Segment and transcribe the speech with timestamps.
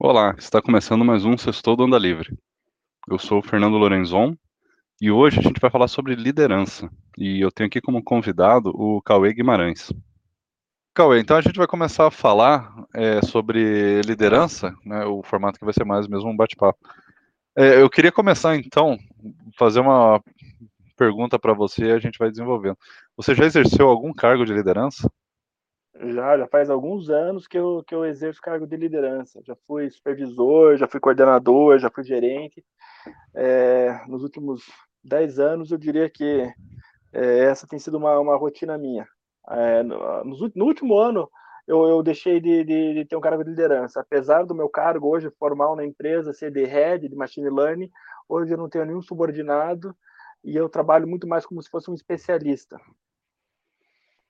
[0.00, 2.38] Olá, está começando mais um Sextou do Anda Livre.
[3.10, 4.36] Eu sou o Fernando Lorenzon
[5.00, 6.88] e hoje a gente vai falar sobre liderança.
[7.18, 9.92] E eu tenho aqui como convidado o Cauê Guimarães.
[10.94, 15.64] Cauê, então a gente vai começar a falar é, sobre liderança, né, o formato que
[15.64, 16.78] vai ser mais mesmo um bate-papo.
[17.56, 18.96] É, eu queria começar então,
[19.58, 20.22] fazer uma
[20.96, 22.78] pergunta para você e a gente vai desenvolvendo.
[23.16, 25.10] Você já exerceu algum cargo de liderança?
[25.94, 29.40] Já, já faz alguns anos que eu, que eu exerço cargo de liderança.
[29.44, 32.64] Já fui supervisor, já fui coordenador, já fui gerente.
[33.34, 34.62] É, nos últimos
[35.02, 36.52] dez anos, eu diria que
[37.12, 39.06] é, essa tem sido uma, uma rotina minha.
[39.50, 40.24] É, no,
[40.54, 41.28] no, último ano,
[41.66, 44.00] eu, eu deixei de, de, de, ter um cargo de liderança.
[44.00, 47.90] Apesar do meu cargo hoje formal na empresa ser de head, de machine learning,
[48.28, 49.96] hoje eu não tenho nenhum subordinado
[50.44, 52.78] e eu trabalho muito mais como se fosse um especialista.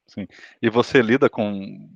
[0.08, 0.26] Sim.
[0.60, 1.88] E você lida com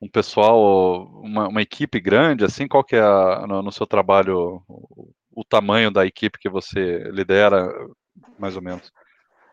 [0.00, 4.60] um pessoal, uma, uma equipe grande, assim, qual que é a, no, no, seu trabalho
[4.68, 7.72] o, o, tamanho da equipe que você lidera,
[8.36, 8.92] mais ou menos?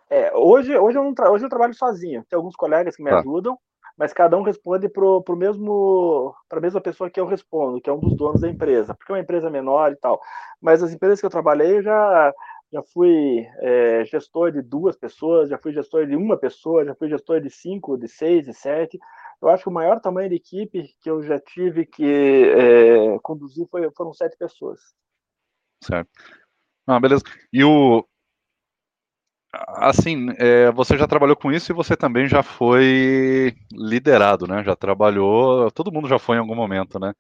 [0.10, 3.20] É, hoje, hoje, eu não hoje eu trabalho sozinho, tem alguns colegas que me tá.
[3.20, 3.60] ajudam,
[3.96, 7.90] mas cada um responde para o mesmo para a mesma pessoa que eu respondo, que
[7.92, 10.20] é um dos donos da empresa, porque é uma empresa menor e tal.
[10.60, 12.34] Mas as empresas que eu trabalhei eu já
[12.72, 17.10] já fui é, gestor de duas pessoas, já fui gestor de uma pessoa, já fui
[17.10, 19.00] gestor de cinco, de seis, de sete.
[19.42, 23.68] Eu acho que o maior tamanho de equipe que eu já tive que é, conduzir
[23.70, 24.80] foi, foram sete pessoas.
[25.84, 26.10] Certo.
[26.86, 27.24] Ah, beleza.
[27.52, 28.06] E o.
[29.52, 34.64] Assim, é, você já trabalhou com isso e você também já foi liderado, né?
[34.64, 35.72] Já trabalhou.
[35.72, 37.14] Todo mundo já foi em algum momento, né?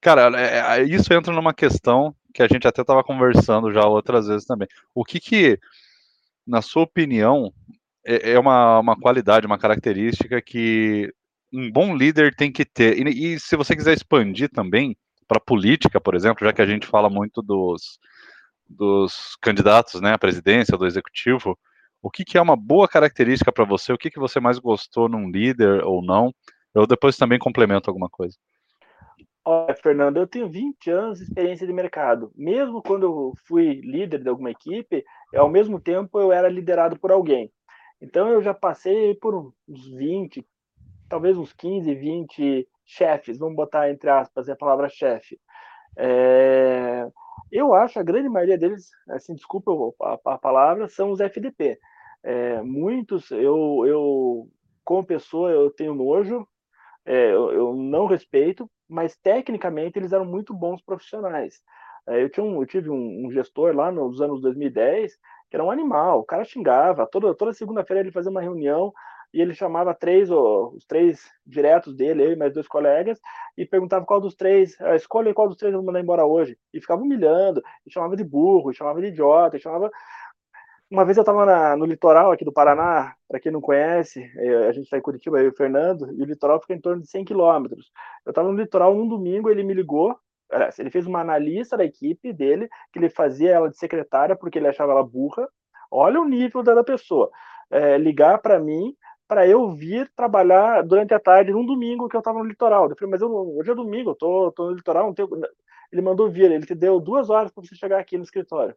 [0.00, 4.26] Cara, é, é, isso entra numa questão que a gente até estava conversando já outras
[4.26, 4.68] vezes também.
[4.94, 5.58] O que que,
[6.46, 7.52] na sua opinião,
[8.04, 11.12] é, é uma, uma qualidade, uma característica que
[11.52, 12.98] um bom líder tem que ter?
[12.98, 16.86] E, e se você quiser expandir também para política, por exemplo, já que a gente
[16.86, 17.98] fala muito dos,
[18.68, 21.58] dos candidatos né, à presidência, do executivo,
[22.02, 23.92] o que, que é uma boa característica para você?
[23.92, 26.34] O que, que você mais gostou num líder ou não?
[26.74, 28.36] Eu depois também complemento alguma coisa.
[29.52, 32.30] Olha, Fernando, eu tenho 20 anos de experiência de mercado.
[32.36, 37.10] Mesmo quando eu fui líder de alguma equipe, ao mesmo tempo eu era liderado por
[37.10, 37.52] alguém.
[38.00, 40.46] Então eu já passei por uns 20,
[41.08, 45.36] talvez uns 15, 20 chefes, vamos botar entre aspas a palavra chefe.
[45.98, 47.08] É...
[47.50, 51.76] Eu acho a grande maioria deles, assim, desculpa a, a palavra, são os FDP.
[52.22, 54.48] É, muitos, eu, eu,
[54.84, 56.46] como pessoa, eu tenho nojo,
[57.06, 61.60] é, eu, eu, não respeito, mas tecnicamente eles eram muito bons profissionais.
[62.08, 65.16] É, eu, um, eu, tive um, um, gestor lá nos anos 2010
[65.50, 68.92] que era um animal, o cara xingava, toda, toda segunda-feira ele fazia uma reunião
[69.32, 73.18] e ele chamava três, os três diretos dele, eu e mais dois colegas,
[73.56, 76.58] e perguntava qual dos três, ah, escolhe qual dos três eu vou mandar embora hoje.
[76.72, 79.90] E ficava humilhando, e chamava de burro, e chamava de idiota, e chamava
[80.90, 84.72] uma vez eu estava no litoral aqui do Paraná, para quem não conhece, é, a
[84.72, 87.08] gente está em Curitiba, eu e o Fernando, e o litoral fica em torno de
[87.08, 87.92] 100 quilômetros.
[88.26, 90.18] Eu estava no litoral um domingo, ele me ligou,
[90.78, 94.66] ele fez uma analista da equipe dele, que ele fazia ela de secretária porque ele
[94.66, 95.48] achava ela burra.
[95.90, 97.30] Olha o nível da pessoa.
[97.70, 98.96] É, ligar para mim
[99.28, 102.90] para eu vir trabalhar durante a tarde num domingo que eu estava no litoral.
[102.90, 105.28] Eu falei, mas eu, hoje é domingo, eu tô, tô no litoral, não tenho...
[105.92, 108.74] Ele mandou vir, ele te deu duas horas para você chegar aqui no escritório.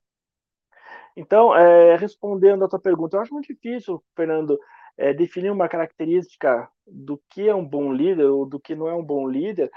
[1.16, 4.58] Então, é, respondendo a tua pergunta, eu acho muito difícil, Fernando,
[4.98, 8.94] é, definir uma característica do que é um bom líder ou do que não é
[8.94, 9.72] um bom líder,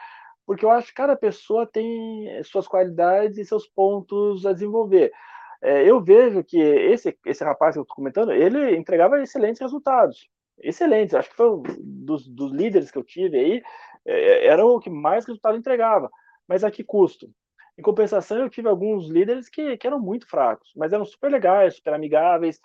[0.46, 5.12] porque eu acho que cada pessoa tem suas qualidades e seus pontos a desenvolver.
[5.62, 10.28] É, eu vejo que esse, esse rapaz que eu estou comentando, ele entregava excelentes resultados.
[10.58, 13.62] Excelentes, acho que foi um dos, dos líderes que eu tive aí,
[14.06, 16.10] é, era o que mais resultado entregava.
[16.48, 17.28] Mas a que custo?
[17.78, 21.76] Em compensação, eu tive alguns líderes que, que eram muito fracos, mas eram super legais,
[21.76, 22.58] super amigáveis.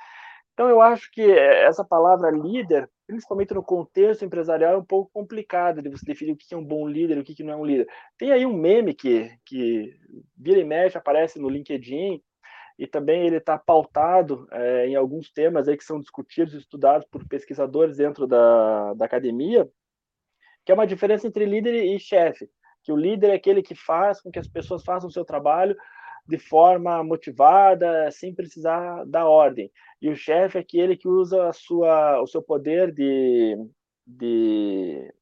[0.54, 5.82] Então, eu acho que essa palavra líder, principalmente no contexto empresarial, é um pouco complicado
[5.82, 7.66] de você definir o que é um bom líder e o que não é um
[7.66, 7.88] líder.
[8.18, 9.94] Tem aí um meme que, que
[10.38, 12.22] vira e mexe, aparece no LinkedIn,
[12.80, 17.06] e também ele está pautado é, em alguns temas aí que são discutidos e estudados
[17.12, 19.70] por pesquisadores dentro da, da academia,
[20.66, 22.50] que é uma diferença entre líder e chefe
[22.84, 25.76] que o líder é aquele que faz com que as pessoas façam o seu trabalho
[26.28, 29.72] de forma motivada, sem precisar dar ordem.
[30.02, 33.58] E o chefe é aquele que usa a sua, o seu poder de,
[34.06, 35.14] de,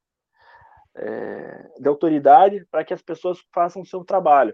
[0.95, 4.53] é, de autoridade para que as pessoas façam o seu trabalho.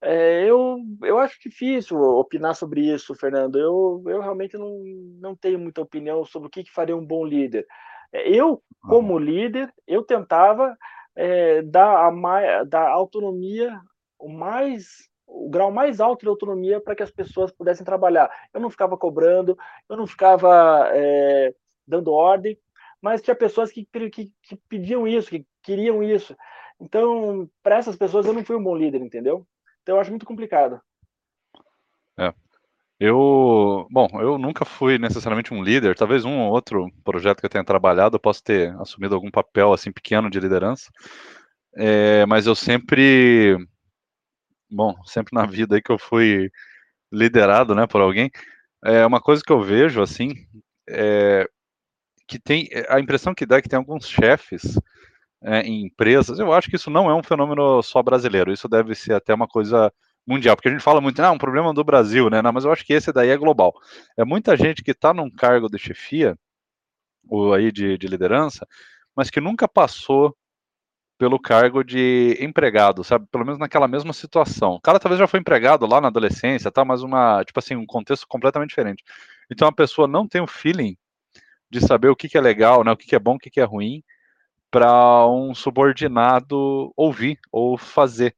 [0.00, 3.58] É, eu, eu acho difícil opinar sobre isso, Fernando.
[3.58, 4.78] Eu, eu realmente não,
[5.20, 7.66] não tenho muita opinião sobre o que, que faria um bom líder.
[8.12, 10.76] É, eu, como líder, eu tentava
[11.16, 13.80] é, dar, a, dar autonomia
[14.18, 18.30] o mais o grau mais alto de autonomia para que as pessoas pudessem trabalhar.
[18.54, 19.58] Eu não ficava cobrando,
[19.88, 21.52] eu não ficava é,
[21.86, 22.56] dando ordem,
[23.02, 26.36] mas tinha pessoas que, que, que, pediam isso, que queriam isso.
[26.80, 29.44] Então, para essas pessoas, eu não fui um bom líder, entendeu?
[29.82, 30.80] Então, eu acho muito complicado.
[32.18, 32.32] É.
[32.98, 37.50] Eu, bom, eu nunca fui necessariamente um líder, talvez um ou outro projeto que eu
[37.50, 40.90] tenha trabalhado, eu posso ter assumido algum papel assim pequeno de liderança,
[41.76, 43.58] é, mas eu sempre
[44.70, 46.50] bom, sempre na vida aí que eu fui
[47.12, 48.30] liderado, né, por alguém,
[48.84, 50.34] é uma coisa que eu vejo, assim,
[50.88, 51.48] é,
[52.28, 54.78] que tem, a impressão que dá é que tem alguns chefes
[55.42, 58.94] é, em empresas, eu acho que isso não é um fenômeno só brasileiro, isso deve
[58.94, 59.92] ser até uma coisa
[60.26, 62.72] mundial, porque a gente fala muito, ah, um problema do Brasil, né, não, mas eu
[62.72, 63.74] acho que esse daí é global.
[64.16, 66.36] É muita gente que está num cargo de chefia,
[67.28, 68.66] ou aí de, de liderança,
[69.14, 70.36] mas que nunca passou
[71.18, 73.26] pelo cargo de empregado, sabe?
[73.30, 74.74] Pelo menos naquela mesma situação.
[74.74, 76.84] O cara talvez já foi empregado lá na adolescência, tá?
[76.84, 79.02] Mas uma, tipo assim, um contexto completamente diferente.
[79.50, 80.96] Então a pessoa não tem o feeling
[81.70, 82.92] de saber o que, que é legal, né?
[82.92, 84.02] O que, que é bom, o que, que é ruim,
[84.70, 88.36] para um subordinado ouvir ou fazer.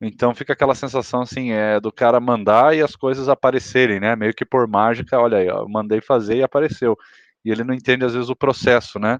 [0.00, 4.14] Então fica aquela sensação assim, é do cara mandar e as coisas aparecerem, né?
[4.16, 6.96] Meio que por mágica, olha aí, eu mandei fazer e apareceu.
[7.44, 9.18] E ele não entende às vezes o processo, né?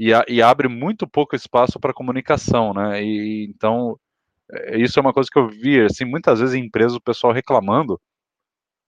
[0.00, 3.04] e, a, e abre muito pouco espaço para comunicação, né?
[3.04, 4.00] E então
[4.50, 7.34] é, isso é uma coisa que eu vi, assim, muitas vezes em empresas o pessoal
[7.34, 8.00] reclamando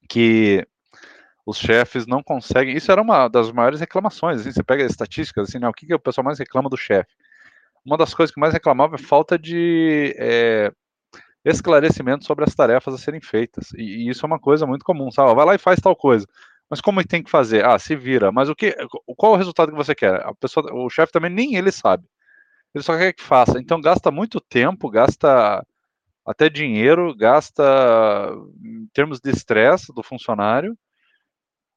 [0.09, 0.67] que
[1.47, 2.77] os chefes não conseguem.
[2.77, 4.41] Isso era uma das maiores reclamações.
[4.41, 7.11] Assim, você pega estatísticas, assim, né, o que, que o pessoal mais reclama do chefe?
[7.85, 10.73] Uma das coisas que mais reclamava é falta de é,
[11.45, 13.73] esclarecimento sobre as tarefas a serem feitas.
[13.73, 15.35] E, e, isso é uma coisa muito comum, sabe?
[15.35, 16.27] Vai lá e faz tal coisa.
[16.71, 17.65] Mas como é tem que fazer?
[17.65, 18.33] Ah, se vira.
[18.33, 18.75] Mas o que?
[19.17, 20.21] Qual o resultado que você quer?
[20.27, 22.05] A pessoa, o chefe também nem ele sabe.
[22.75, 23.59] Ele só quer que faça.
[23.59, 25.65] Então gasta muito tempo, gasta
[26.25, 27.63] até dinheiro, gasta
[28.65, 30.77] em termos de estresse do funcionário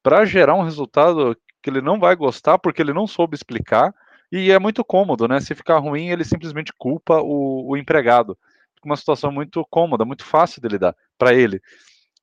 [0.03, 3.93] para gerar um resultado que ele não vai gostar porque ele não soube explicar.
[4.31, 5.39] E é muito cômodo, né?
[5.39, 8.37] Se ficar ruim, ele simplesmente culpa o, o empregado.
[8.85, 11.61] Uma situação muito cômoda, muito fácil de lidar para ele.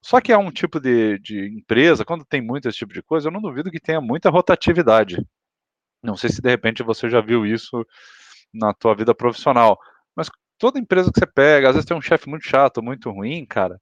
[0.00, 3.28] Só que é um tipo de, de empresa, quando tem muito esse tipo de coisa,
[3.28, 5.16] eu não duvido que tenha muita rotatividade.
[6.02, 7.86] Não sei se de repente você já viu isso
[8.52, 9.78] na tua vida profissional,
[10.16, 10.28] mas
[10.58, 13.80] toda empresa que você pega, às vezes tem um chefe muito chato, muito ruim, cara,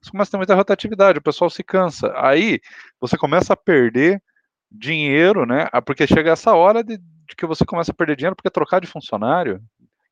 [0.00, 2.12] você começa a ter muita rotatividade, o pessoal se cansa.
[2.16, 2.60] Aí
[3.00, 4.22] você começa a perder
[4.70, 5.68] dinheiro, né?
[5.84, 8.86] Porque chega essa hora de, de que você começa a perder dinheiro porque trocar de
[8.86, 9.60] funcionário,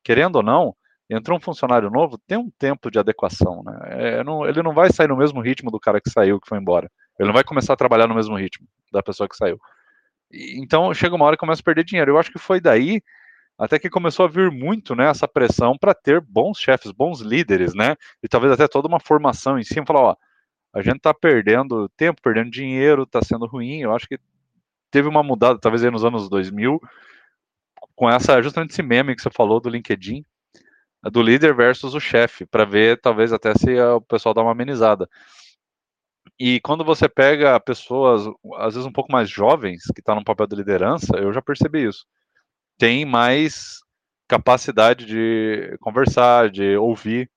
[0.03, 0.75] querendo ou não,
[1.09, 3.79] entrou um funcionário novo, tem um tempo de adequação, né?
[3.85, 6.57] É, não, ele não vai sair no mesmo ritmo do cara que saiu, que foi
[6.57, 6.91] embora.
[7.19, 9.59] Ele não vai começar a trabalhar no mesmo ritmo da pessoa que saiu.
[10.31, 12.11] E, então chega uma hora que começa a perder dinheiro.
[12.11, 13.01] Eu acho que foi daí
[13.57, 17.73] até que começou a vir muito, né, essa pressão para ter bons chefes, bons líderes,
[17.73, 17.95] né?
[18.21, 20.15] E talvez até toda uma formação em cima, falar, ó,
[20.73, 23.81] a gente tá perdendo tempo, perdendo dinheiro, tá sendo ruim.
[23.81, 24.19] Eu acho que
[24.91, 26.79] teve uma mudada, talvez aí nos anos 2000,
[27.95, 30.23] com essa justamente esse meme que você falou do LinkedIn,
[31.03, 35.07] do líder versus o chefe, para ver talvez até se o pessoal dá uma amenizada.
[36.39, 38.23] E quando você pega pessoas,
[38.57, 41.41] às vezes um pouco mais jovens, que estão tá no papel de liderança, eu já
[41.41, 42.05] percebi isso.
[42.77, 43.79] Tem mais
[44.27, 47.29] capacidade de conversar, de ouvir.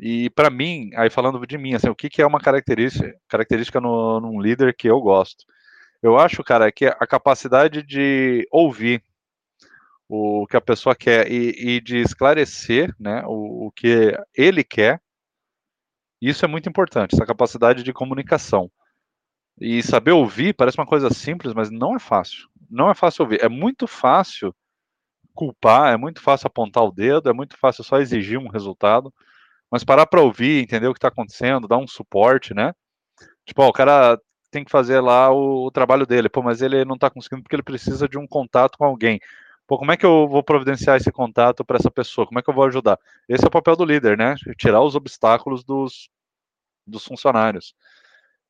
[0.00, 3.80] E para mim, aí falando de mim, assim, o que, que é uma característica, característica
[3.80, 5.44] no, num líder que eu gosto?
[6.02, 9.02] Eu acho, cara, que a capacidade de ouvir
[10.08, 15.00] o que a pessoa quer e, e de esclarecer né, o, o, que ele quer.
[16.20, 18.70] Isso é muito importante, essa capacidade de comunicação.
[19.60, 22.48] E saber ouvir parece uma coisa simples, mas não é fácil.
[22.70, 23.42] Não é fácil ouvir.
[23.42, 24.54] É muito fácil
[25.34, 29.12] culpar, é muito fácil apontar o dedo, é muito fácil só exigir um resultado.
[29.70, 32.72] Mas parar para ouvir, entender o que está acontecendo, dar um suporte, né?
[33.44, 34.18] Tipo, ó, o cara
[34.50, 37.54] tem que fazer lá o, o trabalho dele, pô, mas ele não está conseguindo porque
[37.54, 39.20] ele precisa de um contato com alguém.
[39.68, 42.26] Pô, como é que eu vou providenciar esse contato para essa pessoa?
[42.26, 42.98] Como é que eu vou ajudar?
[43.28, 44.34] Esse é o papel do líder, né?
[44.56, 46.08] Tirar os obstáculos dos,
[46.86, 47.74] dos funcionários.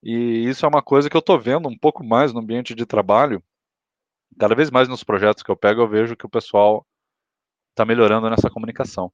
[0.02, 2.86] E isso é uma coisa que eu estou vendo um pouco mais no ambiente de
[2.86, 3.42] trabalho.
[4.38, 6.86] Cada vez mais nos projetos que eu pego, eu vejo que o pessoal
[7.70, 9.12] está melhorando nessa comunicação.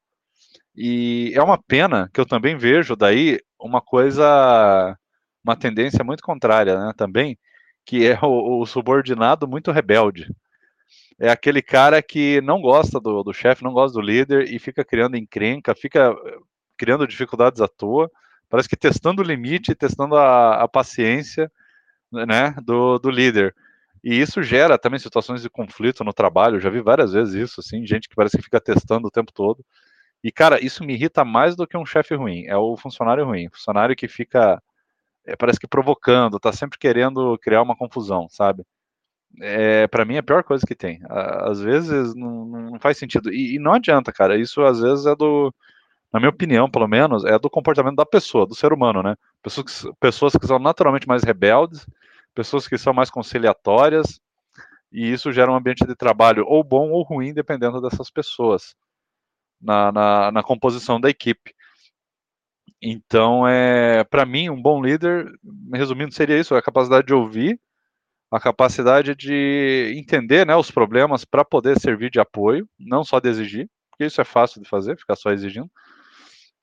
[0.76, 4.98] E é uma pena que eu também vejo daí uma coisa,
[5.42, 6.92] uma tendência muito contrária, né?
[6.96, 7.38] Também,
[7.86, 10.28] que é o, o subordinado muito rebelde
[11.18, 14.84] é aquele cara que não gosta do, do chefe, não gosta do líder e fica
[14.84, 16.38] criando encrenca, fica eh,
[16.76, 18.10] criando dificuldades à toa,
[18.48, 21.50] parece que testando o limite, testando a, a paciência
[22.10, 23.54] né, do, do líder.
[24.02, 27.60] E isso gera também situações de conflito no trabalho, eu já vi várias vezes isso,
[27.60, 29.64] assim, gente que parece que fica testando o tempo todo.
[30.22, 32.46] E, cara, isso me irrita mais do que um chefe ruim.
[32.46, 33.50] É o funcionário ruim.
[33.50, 34.62] Funcionário que fica,
[35.26, 38.64] é, parece que provocando, tá sempre querendo criar uma confusão, sabe?
[39.40, 41.00] É, para mim é a pior coisa que tem.
[41.08, 43.32] Às vezes não, não faz sentido.
[43.32, 44.36] E, e, não adianta, cara.
[44.36, 45.52] Isso às vezes é do,
[46.12, 49.16] na minha opinião, pelo menos, é do comportamento da pessoa, do ser humano, né?
[49.42, 51.86] Pessoas que, pessoas que são naturalmente mais rebeldes,
[52.34, 54.20] pessoas que são mais conciliatórias,
[54.92, 58.76] e isso gera um ambiente de trabalho ou bom ou ruim, dependendo dessas pessoas
[59.60, 61.52] na, na, na composição da equipe.
[62.80, 65.26] Então, é, para mim, um bom líder,
[65.72, 67.58] resumindo, seria isso: a capacidade de ouvir,
[68.34, 73.28] a capacidade de entender né, os problemas para poder servir de apoio, não só de
[73.28, 75.70] exigir, porque isso é fácil de fazer, ficar só exigindo,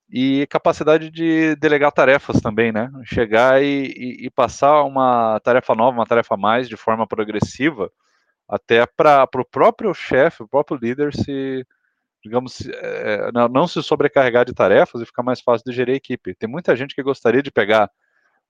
[0.10, 2.92] e capacidade de delegar tarefas também, né?
[3.06, 7.90] Chegar e, e, e passar uma tarefa nova, uma tarefa a mais, de forma progressiva,
[8.46, 11.66] até para o próprio chefe, o próprio líder se,
[12.22, 16.36] digamos, é, não se sobrecarregar de tarefas e ficar mais fácil de gerir a equipe.
[16.36, 17.90] Tem muita gente que gostaria de pegar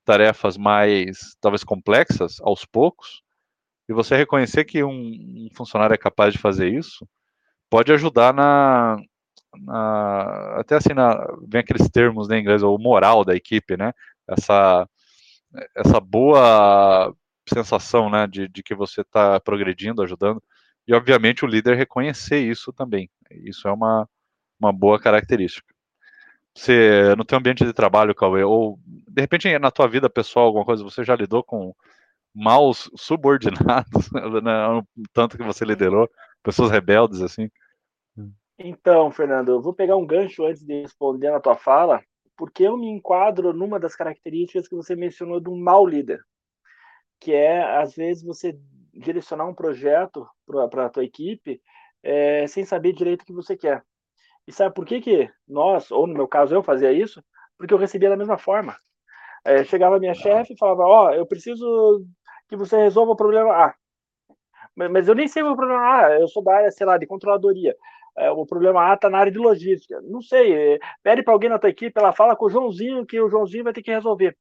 [0.06, 3.22] tarefas mais, talvez, complexas, aos poucos,
[3.90, 7.08] e você reconhecer que um, um funcionário é capaz de fazer isso,
[7.70, 8.98] pode ajudar na,
[9.58, 11.16] na até assim, na,
[11.48, 13.94] vem aqueles termos né, em inglês, o moral da equipe, né?
[14.28, 14.88] Essa,
[15.76, 17.14] essa boa
[17.48, 20.42] sensação, né, de, de que você está progredindo, ajudando,
[20.88, 23.10] e obviamente o líder reconhecer isso também.
[23.30, 24.08] Isso é uma,
[24.60, 25.71] uma boa característica.
[26.56, 30.66] Você, no teu ambiente de trabalho, Cauê, ou de repente na tua vida pessoal, alguma
[30.66, 31.74] coisa, você já lidou com
[32.34, 34.10] maus subordinados,
[34.44, 36.10] né, tanto que você liderou,
[36.44, 37.50] pessoas rebeldes, assim?
[38.60, 42.02] Então, Fernando, eu vou pegar um gancho antes de responder na tua fala,
[42.38, 46.22] porque eu me enquadro numa das características que você mencionou de um mau líder
[47.22, 48.60] que é, às vezes, você
[48.92, 50.28] direcionar um projeto
[50.70, 51.62] para a tua equipe
[52.04, 53.86] é, sem saber direito o que você quer.
[54.52, 57.24] E sabe por que, que nós, ou no meu caso eu fazia isso?
[57.58, 58.78] Porque eu recebia da mesma forma.
[59.46, 62.06] É, chegava a minha chefe e falava, ó, oh, eu preciso
[62.50, 63.74] que você resolva o problema A.
[64.76, 67.74] Mas eu nem sei o problema A, eu sou da área, sei lá, de controladoria.
[68.18, 70.02] É, o problema A está na área de logística.
[70.02, 73.22] Não sei, é, pede para alguém na tua equipe, ela fala com o Joãozinho que
[73.22, 74.38] o Joãozinho vai ter que resolver.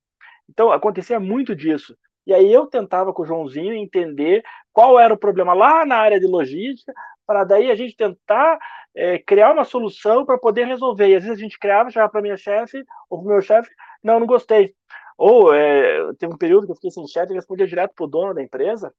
[0.48, 1.96] Então, acontecia muito disso.
[2.26, 6.18] E aí eu tentava com o Joãozinho entender qual era o problema lá na área
[6.18, 6.92] de logística,
[7.30, 8.58] para daí a gente tentar
[8.92, 11.06] é, criar uma solução para poder resolver.
[11.06, 13.70] E às vezes a gente criava, chegava para minha chefe ou para o meu chefe,
[14.02, 14.74] não, não gostei.
[15.16, 18.08] Ou é, teve um período que eu fiquei sem chefe e respondia direto para o
[18.08, 18.92] dono da empresa.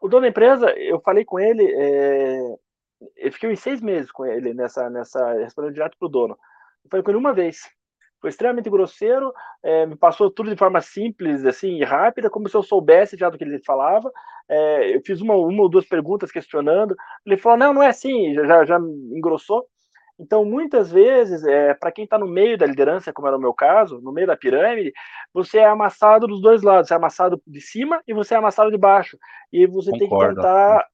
[0.00, 2.38] O dono da empresa, eu falei com ele, é,
[3.16, 6.38] eu fiquei seis meses com ele nessa, nessa respondendo direto para o dono.
[6.84, 7.68] Eu falei com ele uma vez
[8.24, 12.56] foi extremamente grosseiro, é, me passou tudo de forma simples, assim, e rápida, como se
[12.56, 14.10] eu soubesse já do que ele falava.
[14.48, 16.94] É, eu fiz uma, uma ou duas perguntas questionando.
[17.24, 19.66] Ele falou: não, não é assim, já, já engrossou.
[20.18, 23.52] Então, muitas vezes, é, para quem está no meio da liderança, como era o meu
[23.52, 24.92] caso, no meio da pirâmide,
[25.32, 26.88] você é amassado dos dois lados.
[26.88, 29.18] Você é amassado de cima e você é amassado de baixo.
[29.52, 29.98] E você Concordo.
[29.98, 30.86] tem que tentar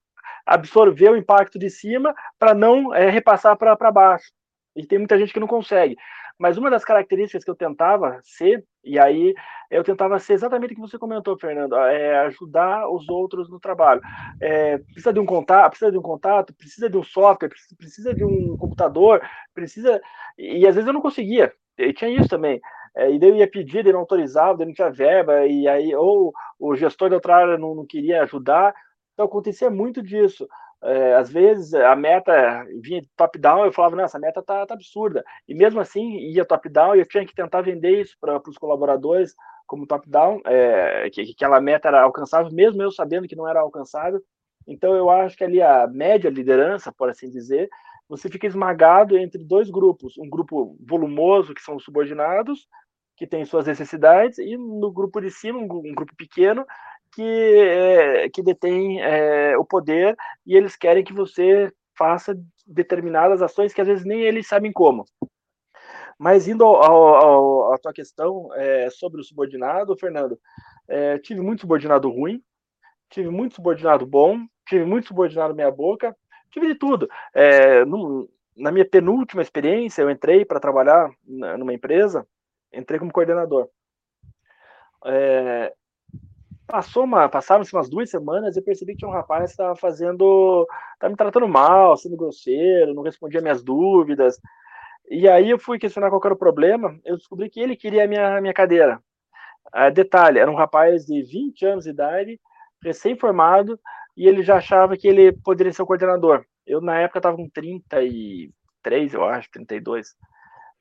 [0.45, 4.31] absorver o impacto de cima para não é, repassar para baixo.
[4.75, 5.95] E tem muita gente que não consegue.
[6.41, 9.31] Mas uma das características que eu tentava ser, e aí
[9.69, 14.01] eu tentava ser exatamente o que você comentou, Fernando, é ajudar os outros no trabalho.
[14.41, 18.25] É, precisa de um contato, precisa de um contato, precisa de um software, precisa de
[18.25, 19.21] um computador,
[19.53, 20.01] precisa.
[20.35, 21.53] E às vezes eu não conseguia.
[21.77, 22.59] E tinha isso também.
[22.97, 25.93] É, e daí eu ia pedir, ele não autorizava, ele não tinha verba, e aí
[25.93, 28.73] ou o gestor da outra área não, não queria ajudar.
[29.13, 30.47] Então acontecia muito disso
[30.83, 35.23] é, às vezes a meta vinha top-down, eu falava, não, essa meta tá, tá, absurda.
[35.47, 39.35] E mesmo assim, ia top-down e eu tinha que tentar vender isso para os colaboradores
[39.67, 43.61] como top-down, é, que, que, aquela meta era alcançável, mesmo eu sabendo que não era
[43.61, 44.21] alcançável.
[44.67, 47.69] Então eu acho que ali a média liderança, por assim dizer,
[48.09, 52.67] você fica esmagado entre dois grupos, um grupo volumoso, que são os subordinados,
[53.15, 56.65] que tem suas necessidades, e no grupo de cima, um grupo pequeno,
[57.13, 60.15] que, é, que detém é, o poder
[60.45, 65.05] e eles querem que você faça determinadas ações que às vezes nem eles sabem como.
[66.17, 70.39] Mas indo à tua questão é, sobre o subordinado, Fernando,
[71.23, 72.43] tive muito subordinado ruim,
[73.09, 74.37] tive muito subordinado bom,
[74.67, 76.15] tive muito subordinado meia boca,
[76.51, 77.09] tive de tudo.
[77.87, 82.27] No, na minha penúltima experiência, eu entrei para trabalhar numa empresa,
[82.71, 83.67] entrei como coordenador.
[85.05, 85.73] É,
[86.71, 89.75] passou uma, passaram-se umas duas semanas e eu percebi que tinha um rapaz que estava
[89.75, 94.39] fazendo, estava me tratando mal, sendo grosseiro, não respondia minhas dúvidas.
[95.09, 98.07] E aí eu fui questionar qual era o problema, eu descobri que ele queria a
[98.07, 99.01] minha, minha cadeira.
[99.75, 102.39] Uh, detalhe, era um rapaz de 20 anos de idade,
[102.83, 103.79] recém-formado,
[104.15, 106.45] e ele já achava que ele poderia ser o coordenador.
[106.65, 108.51] Eu, na época, estava com 30 e
[108.81, 110.15] 33, eu acho, 32.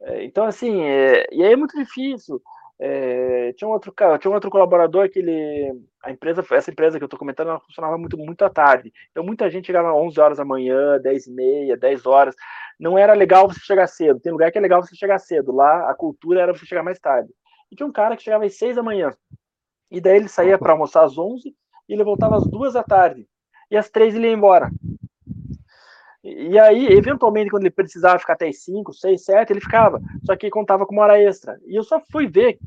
[0.03, 2.41] É, então, assim, é, e aí é muito difícil.
[2.83, 7.05] É, tinha um outro tinha um outro colaborador que ele a empresa essa empresa que
[7.05, 8.91] eu estou comentando ela funcionava muito muito à tarde.
[9.11, 12.35] Então muita gente chegava às 11 horas da manhã 10 e meia 10 horas.
[12.79, 14.19] Não era legal você chegar cedo.
[14.19, 15.53] Tem lugar que é legal você chegar cedo.
[15.53, 17.31] Lá a cultura era você chegar mais tarde.
[17.71, 19.13] E tinha um cara que chegava às 6 da manhã.
[19.91, 21.55] E daí ele saía para almoçar às 11
[21.87, 23.29] e ele voltava às 2 da tarde.
[23.71, 24.71] E às 3 ele ia embora
[26.41, 30.01] e aí, eventualmente, quando ele precisava ficar até 5, 6, 7, ele ficava.
[30.25, 31.59] Só que contava com uma hora extra.
[31.67, 32.59] E eu só fui ver,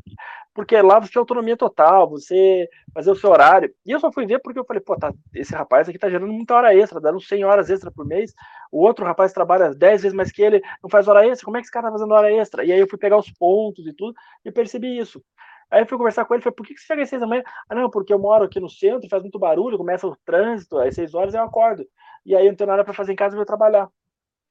[0.54, 3.74] porque lá você tinha autonomia total, você fazer o seu horário.
[3.84, 6.32] E eu só fui ver porque eu falei, pô, tá, esse rapaz aqui tá gerando
[6.32, 8.34] muita hora extra, dando 100 horas extra por mês.
[8.72, 11.46] O outro rapaz trabalha 10 vezes mais que ele, não faz hora extra.
[11.46, 12.64] Como é que esse cara tá fazendo hora extra?
[12.64, 14.14] E aí eu fui pegar os pontos e tudo
[14.46, 15.24] e percebi isso.
[15.72, 17.26] Aí eu fui conversar com ele, falei, por que, que você chega às seis da
[17.26, 17.42] manhã?
[17.68, 20.94] Ah, não, porque eu moro aqui no centro, faz muito barulho, começa o trânsito, às
[20.94, 21.84] seis horas eu acordo
[22.26, 23.90] e aí eu não tenho nada para fazer em casa e vou trabalhar.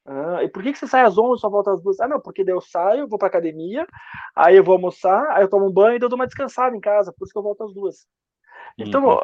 [0.05, 2.01] Ah, e por que, que você sai às 11 e só volta às duas?
[2.01, 3.87] Ah, não, porque daí eu saio, vou pra academia,
[4.35, 6.81] aí eu vou almoçar, aí eu tomo um banho e eu dou uma descansada em
[6.81, 8.07] casa, por isso que eu volto às duas.
[8.77, 9.19] Então, uhum.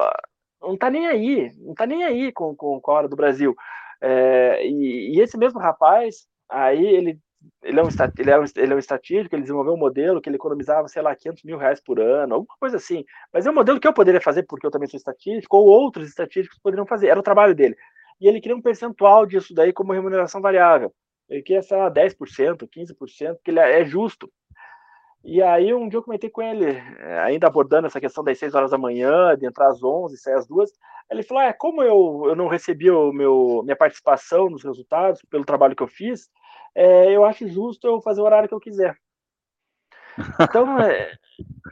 [0.61, 3.55] não tá nem aí, não tá nem aí com, com, com a hora do Brasil.
[4.01, 7.19] É, e, e, esse mesmo rapaz, aí ele,
[7.61, 10.29] ele, é um, ele, é um, ele é um estatístico, ele desenvolveu um modelo que
[10.29, 13.03] ele economizava, sei lá, 500 mil reais por ano, alguma coisa assim.
[13.33, 16.07] Mas é um modelo que eu poderia fazer, porque eu também sou estatístico, ou outros
[16.07, 17.75] estatísticos poderiam fazer, era o trabalho dele
[18.19, 20.93] e ele queria um percentual disso daí como remuneração variável.
[21.29, 24.29] Ele queria, sei lá, 10%, 15%, que ele é, é justo.
[25.23, 28.55] E aí um dia eu comentei com ele, é, ainda abordando essa questão das 6
[28.55, 30.71] horas da manhã, de entrar às 11, sair às 2,
[31.11, 35.43] ele falou, é, como eu, eu não recebi o meu, minha participação nos resultados, pelo
[35.43, 36.29] trabalho que eu fiz,
[36.73, 38.95] é, eu acho justo eu fazer o horário que eu quiser.
[40.39, 41.11] Então, é,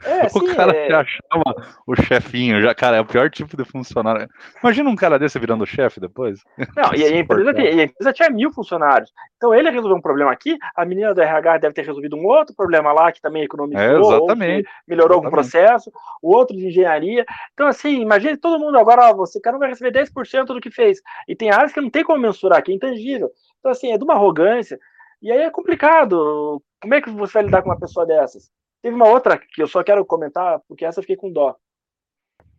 [0.04, 0.88] é, o sim, cara é...
[0.88, 1.54] já chama
[1.86, 4.28] o chefinho, já, cara, é o pior tipo de funcionário.
[4.62, 6.40] Imagina um cara desse virando chefe depois.
[6.76, 9.12] Não, e a, empresa tem, a empresa tinha mil funcionários.
[9.36, 12.54] Então ele resolveu um problema aqui, a menina do RH deve ter resolvido um outro
[12.54, 15.24] problema lá, que também economizou, é, exatamente, melhorou exatamente.
[15.24, 17.24] algum processo, o outro de engenharia.
[17.52, 21.00] Então, assim, imagine todo mundo agora, ó, você cara vai receber 10% do que fez.
[21.26, 23.30] E tem áreas que não tem como mensurar, que é intangível.
[23.58, 24.78] Então, assim, é de uma arrogância.
[25.20, 26.62] E aí é complicado.
[26.80, 28.50] Como é que você vai lidar com uma pessoa dessas?
[28.82, 31.56] Teve uma outra que eu só quero comentar, porque essa eu fiquei com dó.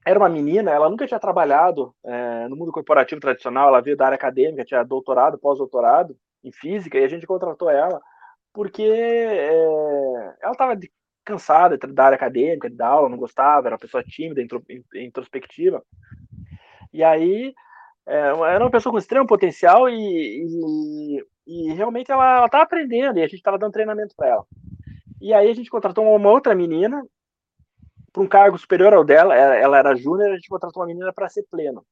[0.05, 4.05] Era uma menina, ela nunca tinha trabalhado é, no mundo corporativo tradicional, ela veio da
[4.05, 8.01] área acadêmica, tinha doutorado, pós-doutorado em física, e a gente contratou ela
[8.53, 10.79] porque é, ela estava
[11.23, 14.41] cansada da área acadêmica, dar aula, não gostava, era uma pessoa tímida,
[14.95, 15.83] introspectiva.
[16.91, 17.53] E aí,
[18.07, 23.23] é, era uma pessoa com extremo potencial e, e, e realmente ela estava aprendendo e
[23.23, 24.45] a gente estava dando treinamento para ela.
[25.19, 27.03] E aí a gente contratou uma outra menina
[28.13, 31.27] para um cargo superior ao dela, ela era júnior, a gente contratou uma menina para
[31.27, 31.83] ser pleno.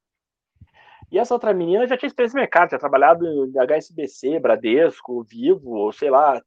[1.10, 5.92] E essa outra menina já tinha experiência no mercado, tinha trabalhado em HSBC, Bradesco, Vivo,
[5.92, 6.40] sei lá,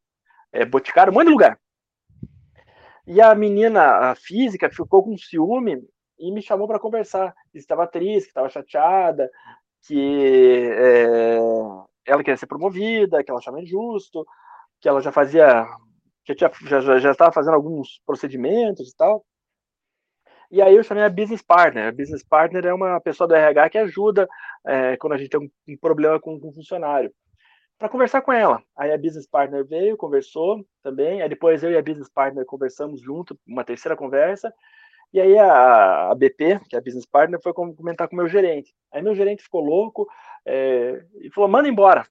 [0.53, 1.59] é, Boticário, um monte de lugar.
[3.05, 5.83] E a menina, a física, ficou com ciúme
[6.17, 7.35] e me chamou para conversar.
[7.53, 9.29] Estava triste, estava chateada,
[9.81, 11.39] que é,
[12.05, 14.25] ela queria ser promovida, que ela achava injusto,
[14.79, 15.65] que ela já fazia
[16.27, 19.25] já, tinha, já, já estava fazendo alguns procedimentos e tal.
[20.51, 21.87] E aí eu chamei a business partner.
[21.87, 24.27] A business partner é uma pessoa do RH que ajuda
[24.65, 27.11] é, quando a gente tem um, um problema com, com um funcionário.
[27.79, 28.61] Para conversar com ela.
[28.77, 31.21] Aí a business partner veio, conversou também.
[31.21, 34.53] Aí depois eu e a business partner conversamos junto, uma terceira conversa.
[35.13, 38.27] E aí a, a BP, que é a business partner, foi comentar com o meu
[38.27, 38.73] gerente.
[38.91, 40.07] Aí meu gerente ficou louco
[40.45, 42.07] é, e falou: manda embora.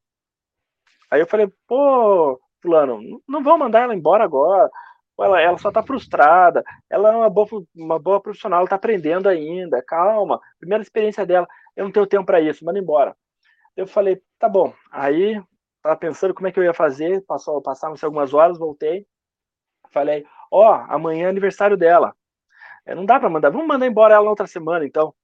[1.10, 4.70] Aí eu falei: pô, fulano, não vão mandar ela embora agora.
[5.18, 9.28] Ela, ela só está frustrada, ela é uma boa, uma boa profissional, ela está aprendendo
[9.28, 13.14] ainda, calma, primeira experiência dela, eu não tenho tempo para isso, manda embora.
[13.76, 14.72] Eu falei, tá bom.
[14.90, 15.38] Aí,
[15.82, 19.06] tava pensando como é que eu ia fazer, passou, passaram-se algumas horas, voltei,
[19.90, 22.14] falei, ó, oh, amanhã é aniversário dela.
[22.90, 25.14] É, não dá para mandar, vamos mandar embora ela na outra semana, então.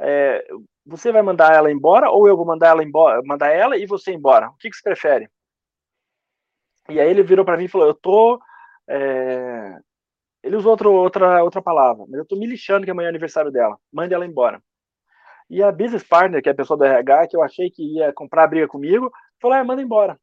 [0.00, 0.46] É,
[0.86, 4.12] você vai mandar ela embora ou eu vou mandar ela embora, mandar ela e você
[4.12, 4.48] embora?
[4.50, 5.28] O que, que você prefere?
[6.88, 8.40] E aí ele virou para mim e falou: Eu tô.
[8.88, 9.76] É...
[10.42, 13.50] Ele usou outro, outra, outra palavra, mas eu tô me lixando que amanhã é aniversário
[13.50, 13.76] dela.
[13.92, 14.62] Mande ela embora.
[15.50, 18.12] E a business partner, que é a pessoa do RH, que eu achei que ia
[18.12, 20.18] comprar briga comigo, falou: ah, manda embora.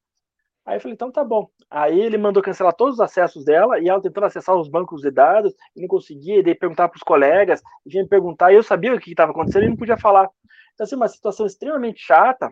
[0.72, 1.50] Aí eu falei: então tá bom.
[1.70, 5.12] Aí ele mandou cancelar todos os acessos dela e ela tentando acessar os bancos de
[5.12, 8.56] dados e não conseguia, e daí perguntar para os colegas, e vinha me perguntar, e
[8.56, 10.30] eu sabia o que estava acontecendo e não podia falar.
[10.74, 12.50] Então, assim, uma situação extremamente chata,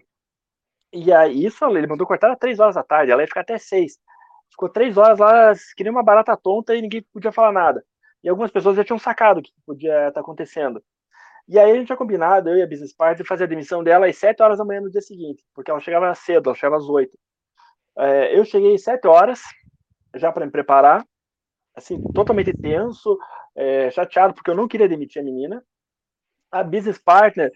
[0.91, 3.57] e aí, isso, ele mandou cortar às três horas da tarde, ela ia ficar até
[3.57, 3.97] seis.
[4.51, 7.83] Ficou três horas lá, que nem uma barata tonta e ninguém podia falar nada.
[8.23, 10.83] E algumas pessoas já tinham sacado o que podia estar tá acontecendo.
[11.47, 14.07] E aí a gente tinha combinado, eu e a Business Partner, fazer a demissão dela
[14.07, 16.85] às sete horas da manhã no dia seguinte, porque ela chegava cedo, ela chegava às
[16.89, 17.17] oito.
[17.97, 19.41] É, eu cheguei às sete horas,
[20.15, 21.05] já para me preparar,
[21.75, 23.17] assim, totalmente tenso,
[23.55, 25.63] é, chateado, porque eu não queria demitir a menina.
[26.51, 27.51] A business partner,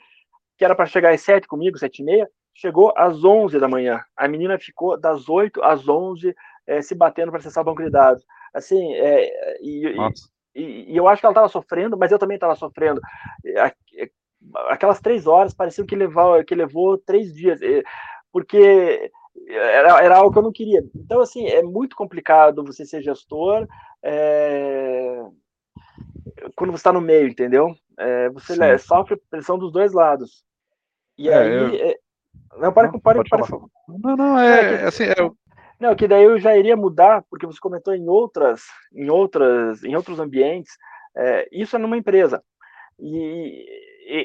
[0.57, 4.03] que era para chegar às sete comigo, sete e meia, chegou às onze da manhã.
[4.15, 6.35] A menina ficou das oito às onze
[6.67, 8.23] é, se batendo para acessar o banco de dados.
[8.53, 9.95] Assim, é, e,
[10.55, 13.01] e, e, eu acho que ela estava sofrendo, mas eu também estava sofrendo.
[14.67, 17.59] Aquelas três horas pareciam que levou, que levou três dias,
[18.31, 19.11] porque
[19.47, 20.83] era, era algo que eu não queria.
[20.95, 23.67] Então, assim, é muito complicado você ser gestor
[24.01, 25.23] é...
[26.55, 27.75] quando você está no meio, entendeu?
[27.97, 28.77] É, você Sim.
[28.77, 30.43] sofre pressão dos dois lados.
[31.17, 31.51] E é, aí.
[31.51, 31.89] Eu...
[31.89, 31.97] É,
[32.57, 35.15] não, para, não, para, para, para, Não, não, é, é assim, é,
[35.79, 39.95] não, que daí eu já iria mudar, porque você comentou em outras, em outras, em
[39.95, 40.71] outros ambientes.
[41.51, 42.43] Isso é numa empresa.
[42.99, 43.65] E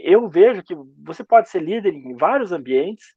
[0.05, 3.14] eu vejo que você pode ser líder em vários ambientes.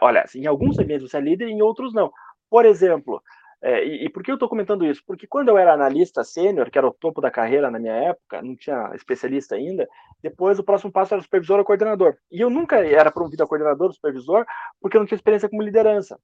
[0.00, 2.12] Olha, em alguns ambientes você é líder, em outros não.
[2.50, 3.22] Por exemplo,
[3.62, 5.02] é, e, e, por que eu estou comentando isso?
[5.06, 8.42] Porque quando eu era analista sênior, que era o topo da carreira na minha época,
[8.42, 9.88] não tinha especialista ainda,
[10.20, 12.16] depois o próximo passo era supervisor ou coordenador.
[12.30, 14.44] E eu nunca era promovido a coordenador ou supervisor,
[14.80, 16.18] porque eu não tinha experiência como liderança.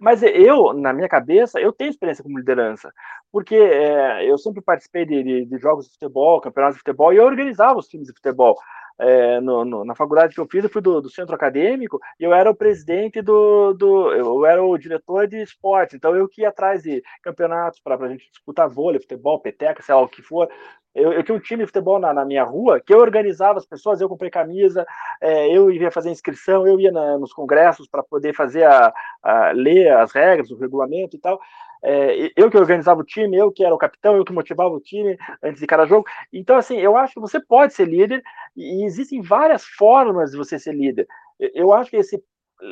[0.00, 2.90] Mas eu, na minha cabeça, eu tenho experiência como liderança,
[3.30, 7.18] porque é, eu sempre participei de, de, de, jogos de futebol, campeonatos de futebol, e
[7.18, 8.56] eu organizava os times de futebol.
[9.02, 12.24] É, no, no, na faculdade que eu fiz, eu fui do, do, centro acadêmico e
[12.24, 14.12] eu era o presidente do, do.
[14.12, 18.08] Eu era o diretor de esporte, então eu que ia atrás de campeonatos para a
[18.08, 20.50] gente disputar vôlei, futebol, peteca, sei lá o que for.
[20.94, 23.66] Eu, eu tinha um time de futebol na, na, minha rua que eu organizava as
[23.66, 24.84] pessoas, eu comprei camisa,
[25.20, 29.52] é, eu ia fazer inscrição, eu ia na, nos congressos para poder fazer a, a,
[29.52, 31.40] ler as regras, o regulamento e tal.
[31.82, 34.80] É, eu que organizava o time, eu que era o capitão, eu que motivava o
[34.80, 36.06] time antes de cada jogo.
[36.32, 38.22] Então, assim, eu acho que você pode ser líder
[38.56, 41.06] e existem várias formas de você ser líder.
[41.38, 42.22] Eu acho que esse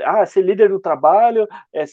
[0.05, 1.85] ah, ser líder do trabalho, é,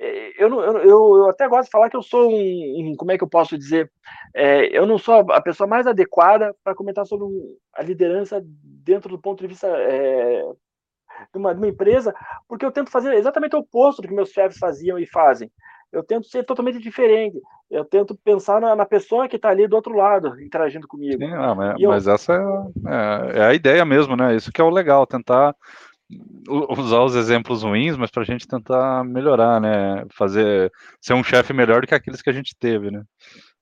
[0.00, 3.18] é, eu, eu, eu, até gosto de falar que eu sou um, um como é
[3.18, 3.90] que eu posso dizer,
[4.34, 7.26] é, eu não sou a pessoa mais adequada para comentar sobre
[7.74, 10.42] a liderança dentro do ponto de vista é,
[11.32, 12.14] de, uma, de uma empresa,
[12.48, 15.50] porque eu tento fazer exatamente o oposto do que meus chefes faziam e fazem
[15.92, 17.38] eu tento ser totalmente diferente.
[17.70, 21.22] Eu tento pensar na, na pessoa que está ali do outro lado, interagindo comigo.
[21.22, 21.90] Sim, não, mas, eu...
[21.90, 24.34] mas, essa é, é, é, a ideia mesmo, né?
[24.34, 25.54] Isso que é o legal, tentar
[26.48, 30.04] usar os exemplos ruins, mas para a gente tentar melhorar, né?
[30.10, 33.02] Fazer ser um chefe melhor do que aqueles que a gente teve, né?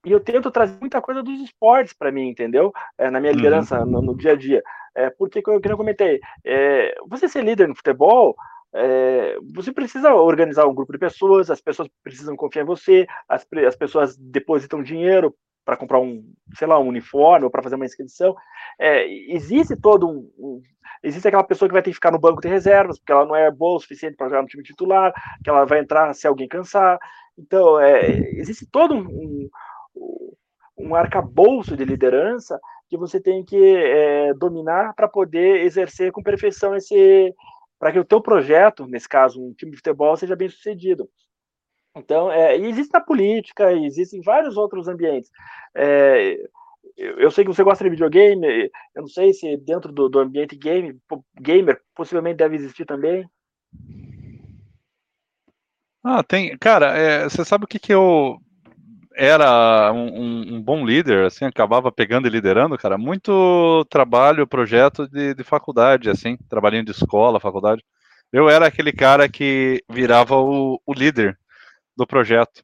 [0.05, 2.73] E eu tento trazer muita coisa dos esportes para mim, entendeu?
[2.97, 3.87] É, na minha liderança uhum.
[3.87, 4.63] no, no, dia a dia.
[4.95, 8.35] É, porque, como eu comentei, é, você ser líder no futebol
[8.73, 13.47] é, você precisa organizar um grupo de pessoas, as pessoas precisam confiar em você, as,
[13.67, 17.85] as pessoas depositam dinheiro para comprar um, sei lá, um uniforme ou para fazer uma
[17.85, 18.35] inscrição.
[18.79, 20.63] É, existe todo um, um,
[21.03, 23.35] Existe aquela pessoa que vai ter que ficar no banco de reservas, porque ela não
[23.35, 26.47] é boa o suficiente para jogar no time titular, que ela vai entrar se alguém
[26.47, 26.99] cansar.
[27.39, 28.07] Então, é,
[28.39, 29.49] existe todo um,
[29.97, 30.33] um,
[30.77, 36.75] um arcabouço de liderança que você tem que é, dominar para poder exercer com perfeição
[36.75, 37.35] esse,
[37.79, 41.09] para que o teu projeto, nesse caso, um time de futebol, seja bem sucedido.
[41.97, 45.31] Então, é, existe na política, existe em vários outros ambientes.
[45.75, 46.39] É,
[46.97, 50.57] eu sei que você gosta de videogame, eu não sei se dentro do, do ambiente
[50.57, 50.99] game,
[51.41, 53.29] gamer possivelmente deve existir também.
[56.03, 56.57] Ah, tem.
[56.59, 58.39] Cara, é, você sabe o que, que eu
[59.15, 65.35] era um, um, bom líder, assim, acabava pegando e liderando, cara, muito trabalho, projeto de,
[65.35, 67.83] de faculdade, assim, trabalhinho de escola, faculdade.
[68.33, 71.39] Eu era aquele cara que virava o, o líder
[72.01, 72.63] do projeto.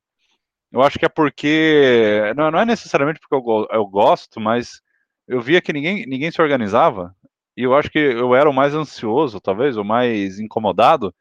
[0.73, 4.81] Eu acho que é porque, não, é necessariamente porque eu, eu gosto, mas
[5.29, 7.15] eu via que ninguém, ninguém se organizava,
[7.57, 11.15] e eu acho que eu era o mais ansioso, talvez, o mais incomodado,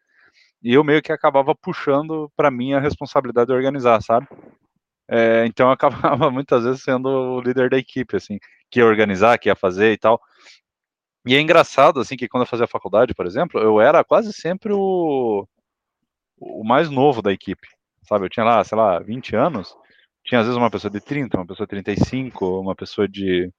[0.63, 4.28] e eu meio que acabava puxando para mim a responsabilidade de organizar, sabe?
[5.08, 9.38] É, então eu acabava muitas vezes sendo o líder da equipe, assim, que ia organizar,
[9.38, 10.19] que ia fazer e tal.
[11.25, 14.73] E é engraçado, assim, que quando eu fazia faculdade, por exemplo, eu era quase sempre
[14.73, 15.47] o,
[16.38, 17.67] o mais novo da equipe,
[18.07, 18.25] sabe?
[18.25, 19.75] Eu tinha lá, sei lá, 20 anos,
[20.23, 23.51] tinha às vezes uma pessoa de 30, uma pessoa de 35, uma pessoa de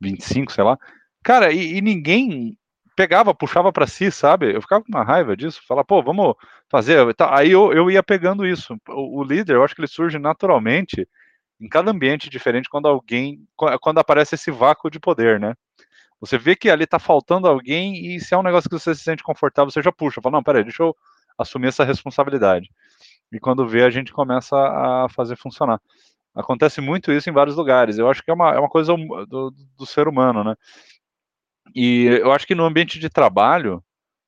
[0.00, 0.78] 25, sei lá.
[1.22, 2.56] Cara, e, e ninguém
[2.96, 4.54] pegava, puxava para si, sabe?
[4.54, 6.34] Eu ficava com uma raiva disso, falar, pô, vamos
[6.70, 6.98] fazer.
[7.30, 8.76] Aí eu, eu ia pegando isso.
[8.88, 11.08] O, o, líder, eu acho que ele surge naturalmente
[11.60, 13.40] em cada ambiente diferente quando alguém,
[13.80, 15.54] quando aparece esse vácuo de poder, né?
[16.20, 19.02] Você vê que ali tá faltando alguém e se é um negócio que você se
[19.02, 20.94] sente confortável, você já puxa, fala, não, peraí, deixa eu
[21.38, 22.70] assumir essa responsabilidade.
[23.32, 25.80] E quando vê, a gente começa a fazer funcionar.
[26.34, 27.98] Acontece muito isso em vários lugares.
[27.98, 30.54] Eu acho que é uma, é uma coisa do, do ser humano, né?
[31.74, 33.82] E eu acho que no ambiente de trabalho,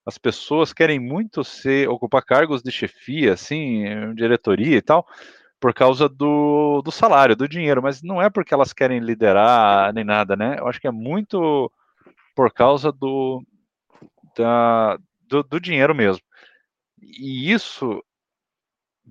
[0.07, 5.07] as pessoas querem muito ser ocupar cargos de chefia, assim, diretoria e tal,
[5.61, 10.05] por causa do, do salário, do dinheiro, mas não é porque elas querem liderar nem
[10.05, 10.57] nada, né?
[10.59, 11.71] Eu acho que é muito
[12.35, 13.43] por causa do,
[14.37, 16.23] da, do, do dinheiro mesmo.
[17.01, 18.03] E isso,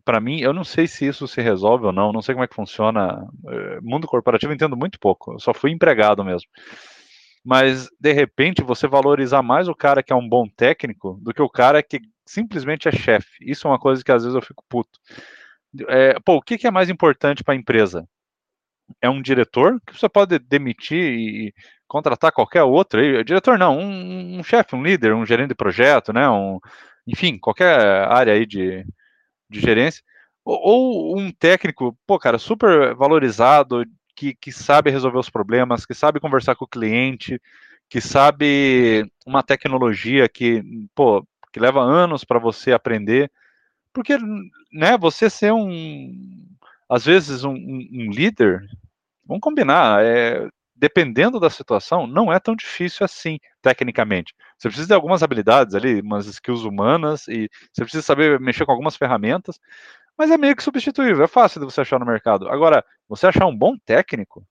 [0.06, 2.48] para mim, eu não sei se isso se resolve ou não, não sei como é
[2.48, 3.28] que funciona.
[3.48, 6.48] Eh, mundo corporativo eu entendo muito pouco, eu só fui empregado mesmo
[7.44, 11.42] mas de repente você valorizar mais o cara que é um bom técnico do que
[11.42, 13.30] o cara que simplesmente é chefe.
[13.42, 15.00] Isso é uma coisa que às vezes eu fico puto.
[15.88, 18.08] É, pô, o que, é mais importante para a empresa?
[19.02, 21.54] É um diretor que você pode demitir e
[21.88, 23.00] contratar qualquer outro.
[23.00, 26.30] Aí, diretor não, um, um chefe, um líder, um gerente de projeto, né?
[26.30, 26.60] Um,
[27.08, 28.86] enfim, qualquer área aí de,
[29.52, 30.04] de gerência.
[30.44, 33.86] Ou, ou um técnico, pô, cara, super valorizado,
[34.16, 37.40] que, que sabe resolver os problemas, que sabe conversar com o cliente,
[37.90, 40.64] que sabe uma tecnologia que,
[40.96, 43.32] pô, que leva anos para você aprender.
[43.94, 44.18] Porque,
[44.72, 46.48] né, você ser um,
[46.90, 48.66] às vezes, um, um líder,
[49.26, 50.48] vamos combinar, é,
[50.82, 54.34] dependendo da situação, não é tão difícil assim, tecnicamente.
[54.58, 58.72] Você precisa de algumas habilidades ali, umas skills humanas, e você precisa saber mexer com
[58.72, 59.60] algumas ferramentas,
[60.18, 62.50] mas é meio que substituível, é fácil de você achar no mercado.
[62.50, 64.44] Agora, você achar um bom técnico,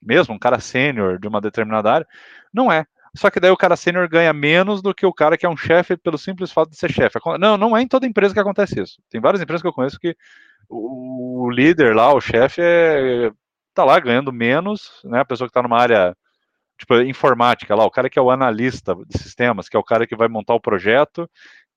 [0.00, 2.06] mesmo um cara sênior de uma determinada área,
[2.54, 2.86] não é.
[3.16, 5.56] Só que daí o cara sênior ganha menos do que o cara que é um
[5.56, 7.18] chefe pelo simples fato de ser chefe.
[7.40, 9.02] Não, não é em toda empresa que acontece isso.
[9.10, 10.16] Tem várias empresas que eu conheço que
[10.68, 13.30] o líder lá, o chefe, é,
[13.74, 15.20] tá lá ganhando menos, né?
[15.20, 16.16] A pessoa que está numa área
[16.78, 20.06] tipo informática lá, o cara que é o analista de sistemas, que é o cara
[20.06, 21.28] que vai montar o projeto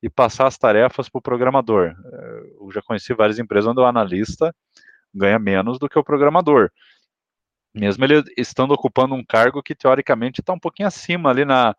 [0.02, 1.96] e passar as tarefas para o programador.
[2.06, 4.54] É, eu já conheci várias empresas onde o analista
[5.14, 6.72] ganha menos do que o programador.
[7.74, 11.76] Mesmo ele estando ocupando um cargo que teoricamente está um pouquinho acima ali na,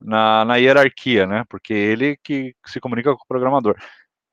[0.00, 1.44] na, na, hierarquia, né?
[1.48, 3.76] Porque ele que se comunica com o programador.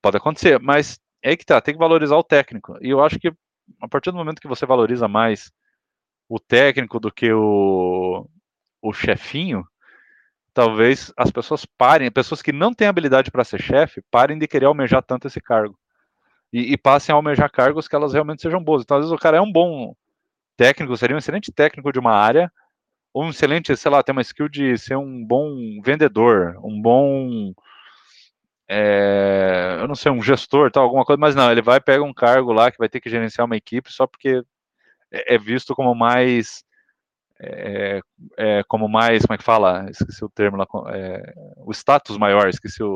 [0.01, 2.77] Pode acontecer, mas é que tá, tem que valorizar o técnico.
[2.81, 3.31] E eu acho que
[3.81, 5.51] a partir do momento que você valoriza mais
[6.29, 8.27] o técnico do que o,
[8.81, 9.65] o chefinho,
[10.53, 14.67] talvez as pessoas parem, pessoas que não têm habilidade para ser chefe, parem de querer
[14.67, 15.77] almejar tanto esse cargo.
[16.51, 18.83] E, e, passem a almejar cargos que elas realmente sejam boas.
[18.83, 19.95] Então, às vezes, o cara é um bom
[20.55, 22.51] técnico, seria um excelente técnico de uma área,
[23.11, 27.53] ou um excelente, sei lá, tem uma skill de ser um bom vendedor, um bom.
[28.67, 32.13] É, eu não sei, um gestor, tal, alguma coisa, mas não, ele vai pegar um
[32.13, 34.41] cargo lá que vai ter que gerenciar uma equipe só porque
[35.11, 36.63] é, é visto como mais
[37.39, 38.01] é,
[38.37, 39.85] é, como mais, como é que fala?
[39.89, 42.89] Esqueci o termo lá, é, o status maior, esqueci o,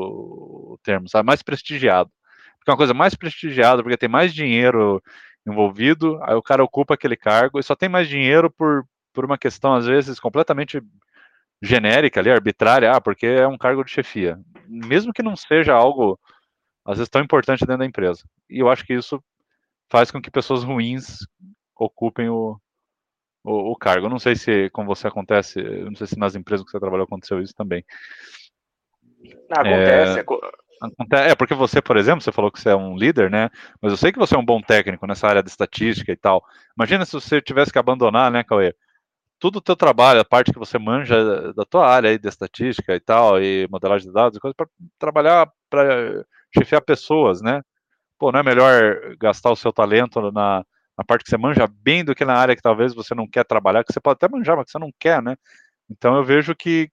[0.74, 1.26] o, termo, sabe?
[1.26, 2.10] Mais prestigiado.
[2.58, 5.02] Porque é uma coisa mais prestigiada, porque tem mais dinheiro
[5.46, 9.38] envolvido, aí o cara ocupa aquele cargo e só tem mais dinheiro por, por uma
[9.38, 10.80] questão, às vezes, completamente
[11.62, 14.38] genérica ali, arbitrária, ah, porque é um cargo de chefia.
[14.66, 16.18] Mesmo que não seja algo,
[16.84, 18.24] às vezes, tão importante dentro da empresa.
[18.48, 19.22] E eu acho que isso
[19.90, 21.18] faz com que pessoas ruins
[21.76, 22.58] ocupem o,
[23.44, 24.06] o, o cargo.
[24.06, 27.04] Eu não sei se com você acontece, não sei se nas empresas que você trabalhou
[27.04, 27.84] aconteceu isso também.
[29.50, 30.20] Acontece.
[30.20, 33.50] É, é, porque você, por exemplo, você falou que você é um líder, né?
[33.82, 36.44] Mas eu sei que você é um bom técnico nessa área de estatística e tal.
[36.76, 38.74] Imagina se você tivesse que abandonar, né, Cauê?
[39.38, 42.94] Tudo o teu trabalho, a parte que você manja da tua área aí de estatística
[42.94, 46.24] e tal, e modelagem de dados, coisas para trabalhar, para
[46.56, 47.62] chefiar pessoas, né?
[48.18, 50.64] Pô, não é melhor gastar o seu talento na,
[50.96, 53.44] na parte que você manja bem do que na área que talvez você não quer
[53.44, 55.36] trabalhar, que você pode até manjar, mas que você não quer, né?
[55.88, 56.90] Então eu vejo que,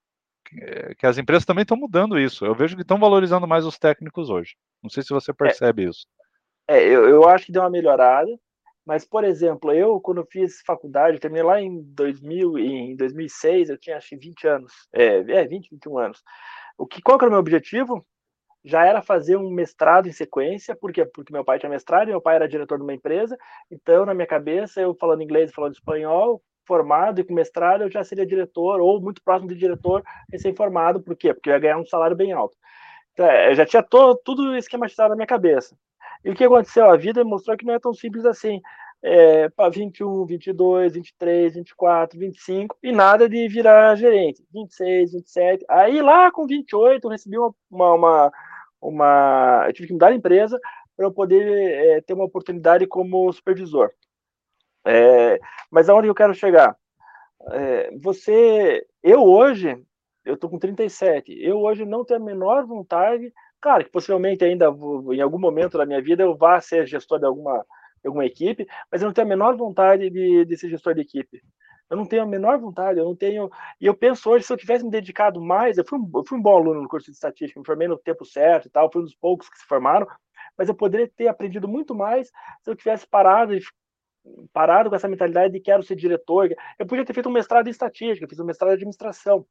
[0.98, 2.46] que as empresas também estão mudando isso.
[2.46, 4.56] Eu vejo que estão valorizando mais os técnicos hoje.
[4.84, 5.34] Não sei se você é.
[5.34, 6.06] percebe é, isso.
[6.68, 8.30] É, eu, eu acho que deu uma melhorada,
[8.86, 13.98] mas, por exemplo, eu, quando fiz faculdade, terminei lá em 2000, em 2006, eu tinha
[13.98, 16.24] acho que 20 anos, é, é 20, 21 anos.
[16.78, 18.06] O que, qual que era o meu objetivo?
[18.66, 21.06] já era fazer um mestrado em sequência, por quê?
[21.06, 23.38] Porque meu pai tinha mestrado meu pai era diretor de uma empresa,
[23.70, 28.04] então, na minha cabeça, eu falando inglês falando espanhol, formado e com mestrado, eu já
[28.04, 31.32] seria diretor ou muito próximo de diretor recém-formado, por quê?
[31.32, 32.58] Porque eu ia ganhar um salário bem alto.
[33.14, 35.78] Então, é, eu já tinha todo, tudo esquematizado na minha cabeça.
[36.26, 36.90] E o que aconteceu?
[36.90, 38.60] A vida mostrou que não é tão simples assim.
[39.02, 44.44] É, para 21, 22, 23, 24, 25 e nada de virar gerente.
[44.52, 45.66] 26, 27.
[45.70, 48.32] Aí lá com 28 eu recebi uma, uma, uma
[48.88, 49.66] uma.
[49.68, 50.60] Eu tive que mudar a empresa
[50.96, 53.92] para eu poder é, ter uma oportunidade como supervisor.
[54.86, 56.76] É, mas aonde eu quero chegar?
[57.52, 59.78] É, você, eu hoje,
[60.24, 63.34] eu tô com 37, eu hoje não tenho a menor vontade,
[63.66, 64.68] claro que possivelmente ainda
[65.12, 67.66] em algum momento da minha vida eu vá ser gestor de alguma,
[68.00, 71.02] de alguma equipe, mas eu não tenho a menor vontade de, de ser gestor de
[71.02, 71.42] equipe.
[71.90, 73.50] Eu não tenho a menor vontade, eu não tenho.
[73.82, 76.38] E eu penso hoje, se eu tivesse me dedicado mais, eu fui um, eu fui
[76.38, 79.02] um bom aluno no curso de estatística, me formei no tempo certo e tal, fui
[79.02, 80.06] um dos poucos que se formaram,
[80.56, 82.28] mas eu poderia ter aprendido muito mais
[82.62, 83.62] se eu tivesse parado e
[84.54, 86.56] parado com essa mentalidade de quero ser diretor.
[86.78, 89.44] Eu podia ter feito um mestrado em estatística, fiz um mestrado em administração.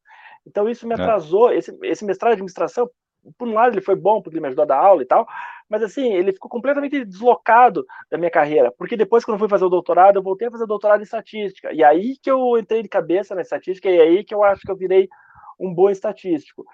[0.46, 1.00] Então isso me é.
[1.00, 1.50] atrasou.
[1.50, 1.56] É.
[1.56, 2.88] Esse, esse mestrado em administração,
[3.38, 5.26] por um lado, ele foi bom porque ele me ajudou a dar aula e tal,
[5.68, 9.64] mas assim, ele ficou completamente deslocado da minha carreira, porque depois, quando eu fui fazer
[9.64, 11.72] o doutorado, eu voltei a fazer doutorado em estatística.
[11.72, 14.70] E aí que eu entrei de cabeça na estatística, e aí que eu acho que
[14.70, 15.08] eu virei
[15.58, 16.64] um bom estatístico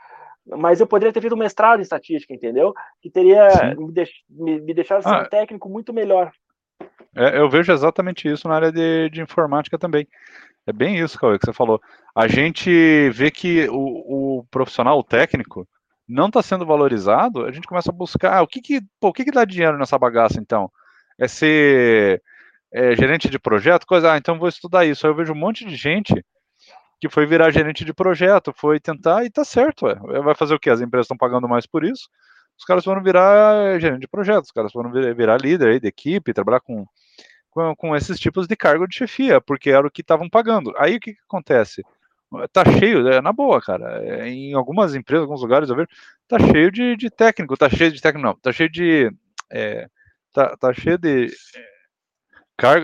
[0.47, 2.75] mas eu poderia ter feito um mestrado em estatística, entendeu?
[3.01, 6.33] Que teria me, deix me, deixado ser ah, um técnico muito melhor.
[7.15, 10.07] É, eu vejo exatamente isso na área de, de informática também.
[10.67, 11.81] É bem isso, Cauê, que você falou.
[12.15, 15.67] A gente vê que o, o profissional, o técnico,
[16.11, 19.13] não está sendo valorizado, a gente começa a buscar ah, o que que, pô, o
[19.13, 20.71] que que dá dinheiro nessa bagaça, então?
[21.19, 22.23] É ser
[22.73, 23.87] é, gerente de projeto?
[23.87, 25.07] Coisa, ah, então vou estudar isso.
[25.07, 26.15] Aí eu vejo um monte de gente
[27.01, 29.95] que foi virar gerente de projeto, foi tentar e tá certo, ué.
[30.23, 30.71] Vai fazer o quê?
[30.71, 32.09] As empresas estão pagando mais por isso.
[32.59, 36.35] Os caras foram virar gerente de projetos, os caras foram virar líder aí de equipe,
[36.35, 36.87] trabalhar com
[37.51, 40.73] com, com esses tipos de cargo de chefia, porque era o que estavam pagando.
[40.79, 41.83] Aí o que, que acontece?
[42.53, 44.03] Tá cheio, é, na boa, cara.
[44.05, 45.89] É, em algumas empresas, alguns lugares eu vejo,
[46.29, 49.11] tá cheio de, de técnico, tá cheio de técnico, não, tá cheio de.
[49.51, 49.89] É,
[50.33, 51.29] tá, tá cheio de,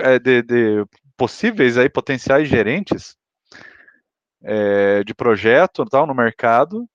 [0.03, 0.85] é, de, de
[1.17, 3.17] possíveis aí, potenciais gerentes
[4.43, 6.89] é, de projeto tal, no mercado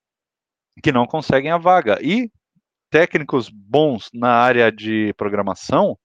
[0.82, 1.98] que não conseguem a vaga.
[2.02, 2.30] E
[2.90, 5.98] técnicos bons na área de programação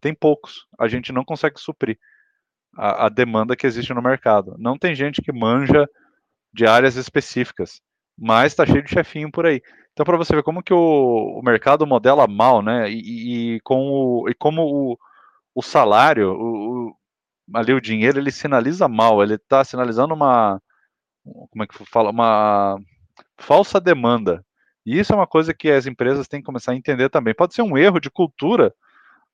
[0.00, 0.66] tem poucos.
[0.78, 1.98] A gente não consegue suprir
[2.76, 4.54] a, a demanda que existe no mercado.
[4.58, 5.88] Não tem gente que manja
[6.52, 7.80] de áreas específicas,
[8.16, 9.62] mas está cheio de chefinho por aí.
[9.92, 12.90] Então, para você ver como que o, o, mercado modela mal, né?
[12.90, 14.98] E, e com o, e como o,
[15.54, 16.96] o salário, o, o,
[17.54, 19.22] ali o dinheiro, ele sinaliza mal.
[19.22, 20.60] Ele está sinalizando uma,
[21.24, 22.76] como é que fala, uma
[23.38, 24.44] falsa demanda.
[24.86, 27.34] E isso é uma coisa que as empresas têm que começar a entender também.
[27.34, 28.74] Pode ser um erro de cultura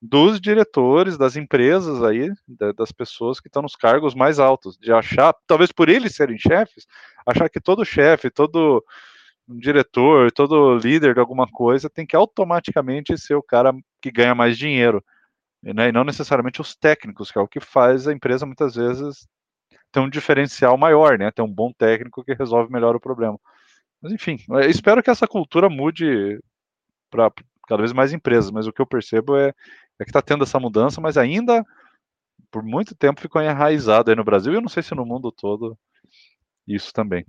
[0.01, 2.33] dos diretores das empresas aí,
[2.77, 6.87] das pessoas que estão nos cargos mais altos, de achar, talvez por eles serem chefes,
[7.27, 8.83] achar que todo chefe, todo
[9.47, 14.57] diretor, todo líder de alguma coisa tem que automaticamente ser o cara que ganha mais
[14.57, 15.05] dinheiro,
[15.63, 15.89] né?
[15.89, 19.29] e não necessariamente os técnicos, que é o que faz a empresa muitas vezes
[19.93, 21.31] ter um diferencial maior, né?
[21.31, 23.39] Ter um bom técnico que resolve melhor o problema.
[24.01, 26.41] Mas enfim, espero que essa cultura mude
[27.11, 27.31] para
[27.69, 29.53] cada vez mais empresas, mas o que eu percebo é,
[30.01, 31.65] é que está tendo essa mudança, mas ainda
[32.51, 35.31] por muito tempo ficou enraizado aí no Brasil e eu não sei se no mundo
[35.31, 35.79] todo
[36.67, 37.25] isso também.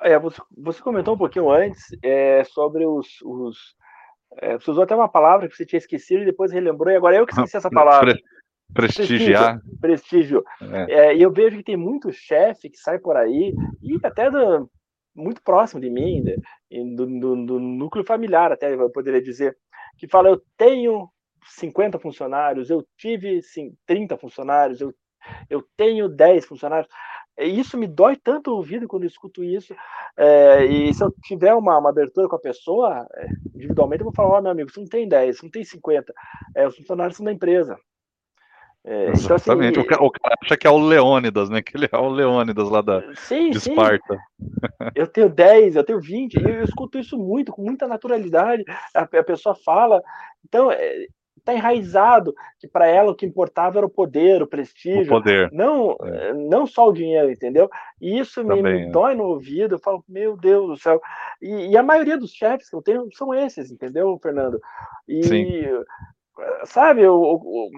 [0.00, 3.20] É, você, você, comentou um pouquinho antes é, sobre os.
[3.22, 3.76] os
[4.38, 7.16] é, você usou até uma palavra que você tinha esquecido e depois relembrou, e agora
[7.16, 8.16] eu que esqueci essa palavra.
[8.72, 9.60] Prestigiar.
[9.80, 10.44] Prestígio.
[10.60, 10.88] prestígio.
[10.88, 11.16] É.
[11.16, 14.70] e eu vejo que tem muito chefe que sai por aí, e até do,
[15.14, 16.22] muito próximo de mim,
[16.94, 19.56] do, do, do núcleo familiar, até eu poderia dizer,
[19.98, 21.08] que fala: eu tenho
[21.44, 24.94] 50 funcionários, eu tive sim, 30 funcionários, eu,
[25.50, 26.88] eu tenho 10 funcionários.
[27.38, 29.74] Isso me dói tanto o ouvido quando eu escuto isso.
[30.16, 34.14] É, e se eu tiver uma, uma, abertura com a pessoa, é, individualmente, eu vou
[34.14, 36.12] falar: Ó, oh, meu amigo, você não tem 10, você não tem 50.
[36.56, 37.78] É, os funcionários são da empresa.
[38.84, 39.78] É, Exatamente.
[39.78, 41.60] Então, assim, o, cara, acha que é o Leônidas, né?
[41.62, 44.14] Que ele é o Leônidas lá da, sim, de Esparta.
[44.14, 44.90] Sim.
[44.94, 48.64] Eu tenho 10, eu tenho 20, e eu escuto isso muito, com muita naturalidade.
[48.94, 50.00] A, a pessoa fala.
[50.44, 51.06] Então, é,
[51.44, 55.50] tá enraizado que para ela o que importava era o poder, o prestígio, o poder.
[55.50, 56.34] não é.
[56.34, 57.70] não só o dinheiro, entendeu?
[58.00, 58.90] E isso me, me é.
[58.90, 61.00] dói no ouvido, eu falo, meu Deus do céu.
[61.40, 64.60] E, e, a maioria dos chefes que eu tenho são esses, entendeu, Fernando?
[65.06, 65.64] E Sim.
[66.64, 67.70] sabe, o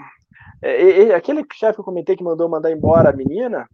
[0.62, 3.68] é, aquele chefe que eu comentei que mandou mandar embora a menina,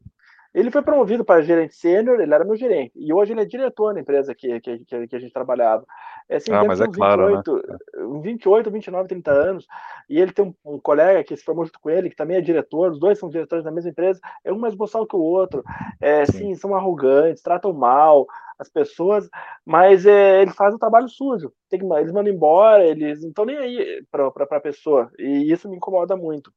[0.57, 3.93] ele foi promovido para gerente sênior, ele era meu gerente, e hoje ele é diretor
[3.93, 5.85] na empresa que, que, que a gente trabalhava.
[6.31, 8.21] É, assim, ah, mas é 28, claro, né?
[8.23, 9.67] 28, 29, 30 anos,
[10.09, 12.41] e ele tem um, um, colega que se formou junto com ele, que também é
[12.41, 15.63] diretor, os dois são diretores da mesma empresa, é um mais boçal que o outro,
[16.01, 18.27] é, sim, são arrogantes, tratam mal
[18.59, 19.29] as pessoas,
[19.63, 23.45] mas é, ele faz o trabalho sujo, tem que, eles mandam embora, eles não estão
[23.45, 26.51] nem aí para a pessoa, e isso me incomoda muito.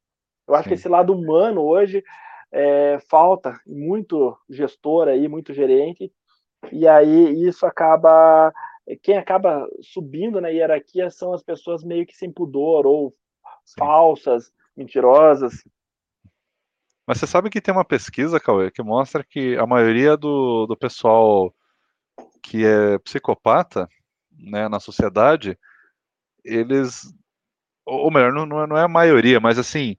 [0.50, 0.70] Eu acho Sim.
[0.70, 2.04] que esse lado humano hoje
[2.52, 6.12] é, falta muito gestor aí, muito gerente,
[6.72, 8.52] e aí isso acaba.
[9.04, 13.14] Quem acaba subindo na hierarquia são as pessoas meio que sem pudor, ou
[13.64, 13.76] Sim.
[13.78, 15.64] falsas, mentirosas.
[17.06, 20.76] Mas você sabe que tem uma pesquisa, Cauê, que mostra que a maioria do, do
[20.76, 21.54] pessoal
[22.42, 23.88] que é psicopata
[24.32, 25.58] né, na sociedade,
[26.44, 27.14] eles
[27.90, 29.96] ou melhor, não, não é a maioria, mas assim,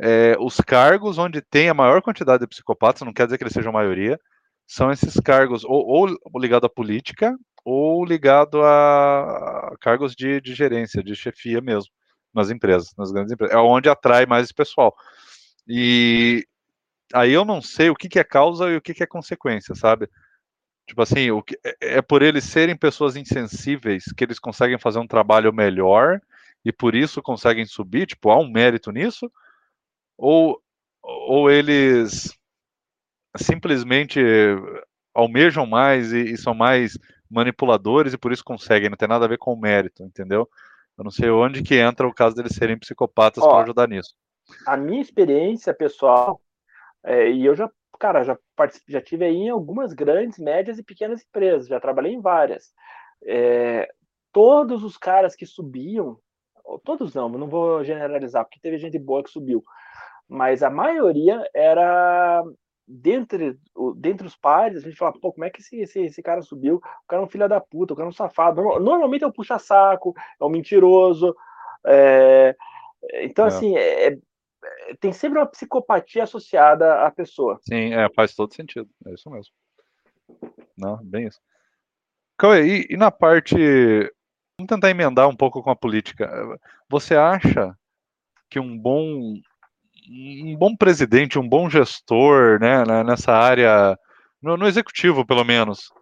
[0.00, 3.52] é, os cargos onde tem a maior quantidade de psicopatas, não quer dizer que eles
[3.52, 4.18] sejam a maioria,
[4.66, 11.02] são esses cargos ou, ou ligado à política ou ligado a cargos de, de gerência,
[11.02, 11.90] de chefia mesmo,
[12.34, 13.54] nas empresas, nas grandes empresas.
[13.54, 14.94] É onde atrai mais esse pessoal.
[15.66, 16.44] E
[17.12, 19.74] aí eu não sei o que, que é causa e o que, que é consequência,
[19.74, 20.08] sabe?
[20.86, 24.98] Tipo assim, o que, é, é por eles serem pessoas insensíveis que eles conseguem fazer
[24.98, 26.20] um trabalho melhor
[26.64, 28.06] e por isso conseguem subir?
[28.06, 29.30] Tipo, há um mérito nisso?
[30.16, 30.60] Ou,
[31.02, 32.36] ou eles
[33.36, 34.20] simplesmente
[35.14, 36.98] almejam mais e, e, são mais
[37.30, 40.48] manipuladores e por isso conseguem, não tem nada a ver com o mérito, entendeu?
[40.96, 44.14] Eu não sei onde que entra o caso deles serem psicopatas para ajudar nisso.
[44.66, 46.40] A minha experiência pessoal,
[47.02, 48.38] é, e eu já, cara, já,
[48.86, 52.72] já tive aí em algumas grandes, médias e pequenas empresas, já trabalhei em várias.
[53.24, 53.90] É,
[54.32, 56.18] todos os caras que subiam,
[56.84, 59.62] todos não, não vou generalizar, porque teve gente boa que subiu,
[60.28, 62.42] mas a maioria era
[62.86, 63.58] dentre,
[63.96, 66.76] dentre os pares, a gente fala, pô, como é que esse, esse, esse cara subiu?
[66.76, 68.62] O cara é um filho da puta, o cara é um safado.
[68.80, 71.34] Normalmente é um puxa-saco, é um mentiroso.
[71.86, 72.56] É...
[73.22, 73.48] Então, é.
[73.48, 74.18] assim, é, é,
[75.00, 77.58] tem sempre uma psicopatia associada à pessoa.
[77.62, 78.88] Sim, é, faz todo sentido.
[79.06, 79.52] É isso mesmo.
[80.76, 81.40] Não, bem isso.
[82.38, 83.56] Cauê, e, e na parte.
[84.58, 86.30] Vamos tentar emendar um pouco com a política.
[86.88, 87.76] Você acha
[88.50, 89.34] que um bom
[90.08, 93.96] um bom presidente, um bom gestor, né, né, nessa área,
[94.42, 95.92] no, no, executivo pelo menos,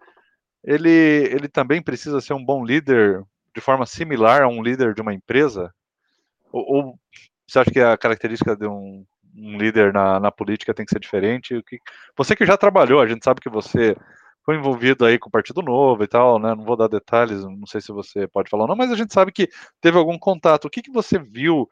[0.63, 3.23] ele, ele também precisa ser um bom líder
[3.53, 5.73] de forma similar a um líder de uma empresa?
[6.51, 6.99] Ou, ou
[7.47, 10.99] você acha que a característica de um, um líder na, na, política tem que ser
[10.99, 11.61] diferente?
[11.63, 11.79] Que,
[12.17, 13.95] você que já trabalhou, a gente sabe que você
[14.43, 16.55] foi envolvido aí com o Partido Novo e tal, né?
[16.55, 19.13] Não vou dar detalhes, não sei se você pode falar ou não, mas a gente
[19.13, 20.65] sabe que teve algum contato.
[20.65, 21.69] O que, que você viu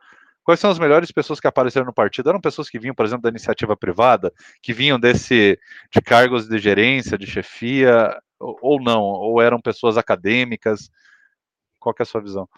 [0.49, 2.28] Quais são as melhores pessoas que apareceram no partido?
[2.28, 5.59] Eram pessoas que vinham, por exemplo, da iniciativa privada, que vinham desse
[5.93, 8.99] de cargos de gerência, de chefia, ou, não?
[8.99, 10.89] Ou eram pessoas acadêmicas?
[11.80, 12.49] Qual é a sua visão?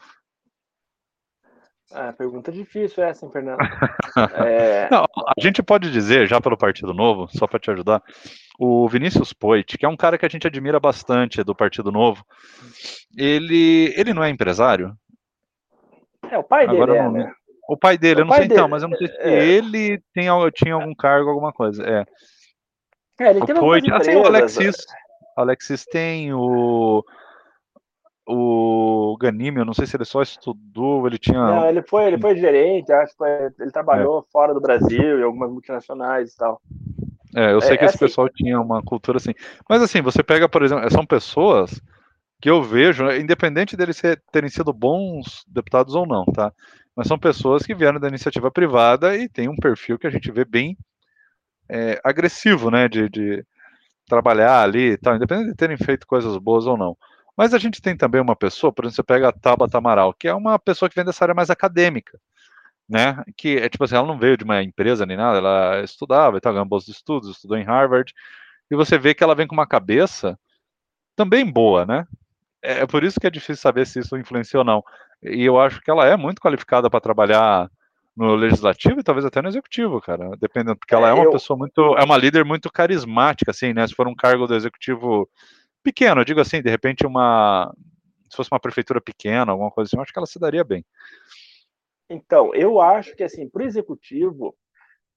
[1.94, 3.60] Ah, pergunta difícil essa, hein, Fernando?
[4.46, 4.89] é...
[4.89, 8.02] Não, a gente pode dizer, já pelo Partido Novo, só para te ajudar,
[8.60, 12.26] o Vinícius Poit, que é um cara que a gente admira bastante do Partido Novo,
[13.18, 14.96] ele, ele não é empresário?
[16.30, 17.34] É, o pai Agora dele é, né?
[17.68, 18.60] O pai dele, o eu não sei então, dele.
[18.60, 19.46] então, mas eu não sei se é.
[19.46, 21.84] ele tem, tinha algum cargo, alguma coisa.
[21.84, 22.06] É.
[23.20, 24.76] É, ele tem foi, assim, o Alexis,
[25.38, 27.04] Alexis tem o
[28.34, 31.39] o Ganime, eu não sei se ele só estudou, ele tinha.
[31.39, 33.23] Não, ele foi, ele foi gerente, acho que
[33.59, 34.32] ele trabalhou é.
[34.32, 36.61] fora do Brasil em algumas multinacionais e tal.
[37.36, 39.34] É, eu sei é, que esse assim, pessoal tinha uma cultura assim.
[39.69, 41.82] Mas assim, você pega, por exemplo, são pessoas
[42.41, 44.01] que eu vejo, independente deles
[44.32, 46.51] terem sido bons deputados ou não, tá?
[46.95, 50.32] mas são pessoas que vieram da iniciativa privada e tem um perfil que a gente
[50.32, 50.77] vê bem
[51.69, 53.45] é, agressivo, né, de, de,
[54.07, 56.97] trabalhar ali e tal, independente de terem feito coisas boas ou não.
[57.38, 60.27] Mas a gente tem também uma pessoa, por exemplo, você pega a Tabata Amaral, que
[60.27, 62.19] é uma pessoa que vem dessa área mais acadêmica,
[62.88, 66.38] né, que é tipo assim, ela não veio de uma empresa nem nada, ela estudava
[66.38, 68.13] e tal, ganhou bolsa de estudos, estudou em Harvard,
[68.69, 70.38] e você vê que ela vem com uma cabeça
[71.15, 72.05] também boa, né,
[72.61, 74.84] é, é por isso que é difícil saber se isso influenciou ou não.
[75.23, 77.69] E eu acho que ela é muito qualificada para trabalhar
[78.15, 81.32] no legislativo e talvez até no executivo, cara, dependendo, porque ela é, é uma eu...
[81.32, 83.88] pessoa muito, é uma líder muito carismática, assim, né?
[83.88, 85.29] Se for um cargo do executivo
[85.84, 87.73] pequeno, eu digo assim, de repente uma,
[88.29, 90.86] se fosse uma prefeitura pequena, alguma coisa assim, eu acho que ela se daria bem.
[92.09, 94.55] Então, eu acho que assim, para o executivo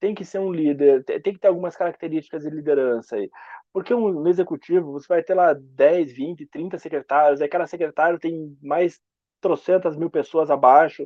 [0.01, 3.31] tem que ser um líder, tem que ter algumas características de liderança aí.
[3.73, 8.19] Porque um, no executivo você vai ter lá 10, 20, 30 secretários, aí cada secretário
[8.19, 9.01] tem mais
[9.41, 11.03] trocentas mil pessoas abaixo,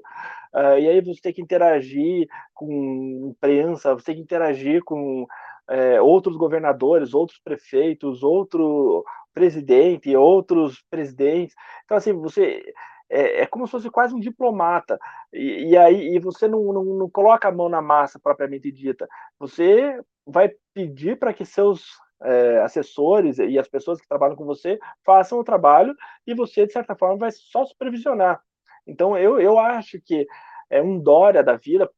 [0.54, 5.26] uh, e aí você tem que interagir com imprensa, você tem que interagir com
[5.68, 9.04] é, outros governadores, outros prefeitos, outro
[9.38, 11.54] presidente, outros presidentes.
[11.84, 12.64] Então, assim, você
[13.08, 14.98] é, é como se fosse quase um diplomata.
[15.32, 19.08] E, e aí e você não, não, não, coloca a mão na massa propriamente dita.
[19.38, 21.86] Você vai pedir para que seus
[22.22, 25.94] é, assessores e as pessoas que trabalham com você façam o trabalho
[26.26, 28.42] e você, de certa forma, vai só supervisionar.
[28.86, 30.26] Então, eu, eu acho que
[30.70, 31.88] é um Dória da vida.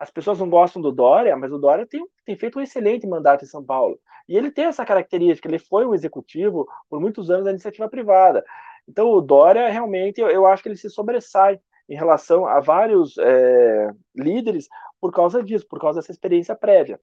[0.00, 3.44] As pessoas não gostam do Dória, mas o Dória tem, tem feito um excelente mandato
[3.44, 4.00] em São Paulo.
[4.26, 8.42] E ele tem essa característica, ele foi um executivo por muitos anos da iniciativa privada.
[8.88, 13.18] Então, o Dória, realmente, eu, eu acho que ele se sobressai em relação a vários
[13.18, 14.68] é, líderes
[15.00, 16.98] por causa disso, por causa dessa experiência prévia.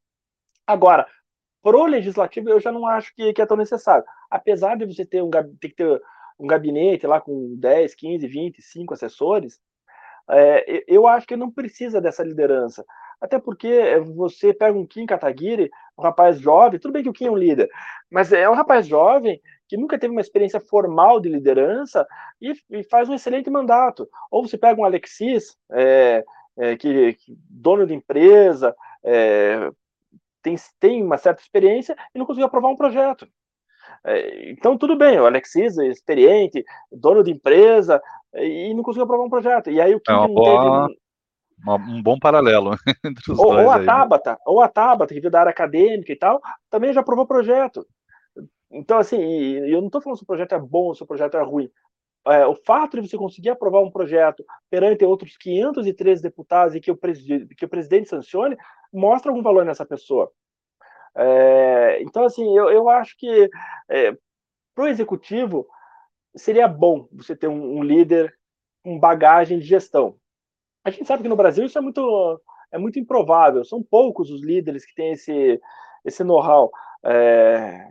[0.65, 1.05] Agora,
[1.67, 4.05] Pro legislativo, eu já não acho que, que é tão necessário.
[4.29, 6.01] Apesar de você ter um, ter
[6.39, 9.59] um gabinete lá com 10, 15, 20, 5 assessores,
[10.29, 12.85] É, eu acho que não precisa dessa liderança.
[13.19, 17.25] Até porque você pega um Kim Kataguiri, um rapaz jovem, tudo bem que o Kim
[17.25, 17.69] é um líder,
[18.11, 22.07] mas é um rapaz jovem que nunca teve uma experiência formal de liderança
[22.41, 24.07] e, e faz um excelente mandato.
[24.31, 26.23] Ou você pega um Alexis, é,
[26.57, 29.69] é, que, que, dono de empresa, é,
[30.41, 33.27] tem, tem uma certa experiência e não conseguiu aprovar um projeto.
[34.05, 38.01] É, então, tudo bem, o Alexis é experiente, dono de empresa,
[38.37, 39.69] e não conseguiu aprovar um projeto.
[39.69, 40.87] E aí o Kim é boa...
[40.87, 40.99] teve
[41.63, 42.71] uma, um bom paralelo
[43.03, 43.65] entre os ou, dois.
[43.65, 44.37] Ou a aí, Tabata, né?
[44.45, 47.85] ou a Tabata, que veio da área acadêmica e tal, também já aprovou projeto.
[48.71, 51.37] Então, assim, eu não estou falando se o projeto é bom ou se o projeto
[51.37, 51.69] é ruim.
[52.27, 56.91] É, o fato de você conseguir aprovar um projeto perante outros 513 deputados e que
[56.91, 58.57] o, que o presidente sancione,
[58.91, 60.29] mostra algum valor nessa pessoa.
[61.15, 63.49] É, então, assim, eu, eu acho que
[63.89, 64.11] é,
[64.75, 65.65] para o executivo
[66.37, 68.33] seria bom você ter um, um líder
[68.83, 70.15] com bagagem de gestão.
[70.83, 73.65] A gente sabe que no Brasil isso é muito, é muito improvável.
[73.65, 75.59] São poucos os líderes que têm esse,
[76.05, 76.71] esse know-how.
[77.03, 77.89] É,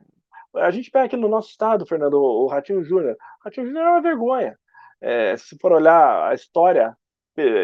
[0.54, 3.16] a gente pega aqui no nosso estado, Fernando, o Ratinho Júnior.
[3.44, 4.58] Ratinho Júnior é uma vergonha.
[5.00, 6.96] É, se for olhar a história,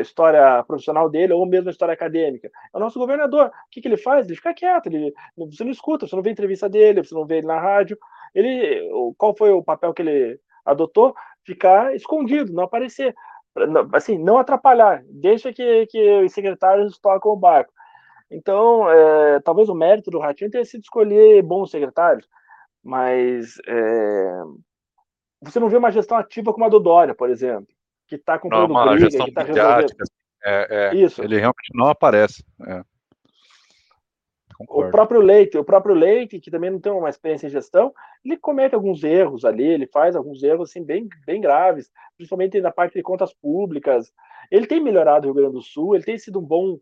[0.03, 3.47] história profissional dele ou mesmo a história acadêmica, é o nosso governador.
[3.47, 4.27] O que, que ele faz?
[4.27, 4.87] Ele fica quieto.
[4.87, 7.97] Ele, você não escuta, você não vê entrevista dele, você não vê ele na rádio.
[8.35, 11.15] Ele, qual foi o papel que ele adotou?
[11.45, 13.15] Ficar escondido, não aparecer
[13.93, 17.73] assim, não atrapalhar, deixa que, que os secretários tocam o barco.
[18.31, 22.27] Então, é, talvez o mérito do Ratinho tenha sido escolher bons secretários,
[22.83, 24.43] mas é,
[25.43, 27.69] você não vê uma gestão ativa como a do Dória, por exemplo,
[28.09, 29.93] que está cumprindo não, uma briga, gestão que está resolvendo.
[30.45, 31.23] É, é, Isso.
[31.23, 32.43] Ele realmente não aparece.
[32.67, 32.83] É.
[34.69, 37.93] O próprio Leite, o próprio Leite, que também não tem uma experiência em gestão,
[38.25, 42.71] ele comete alguns erros ali, ele faz alguns erros assim bem, bem graves, principalmente na
[42.71, 44.13] parte de contas públicas.
[44.51, 46.79] Ele tem melhorado o Rio Grande do Sul, ele tem sido um bom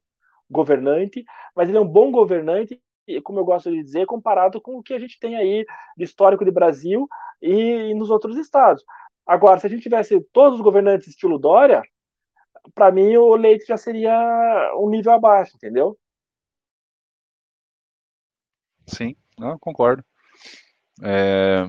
[0.51, 1.25] governante,
[1.55, 2.81] mas ele é um bom governante,
[3.25, 5.65] como eu gosto de dizer, comparado com o que a gente tem aí
[5.97, 7.09] de histórico de Brasil
[7.41, 8.85] e, e nos outros estados.
[9.27, 11.83] Agora, se a gente tivesse todos os governantes estilo Dória,
[12.75, 15.97] para mim o Leite já seria um nível abaixo, entendeu?
[18.91, 20.05] Sim, não, concordo.
[21.03, 21.67] É...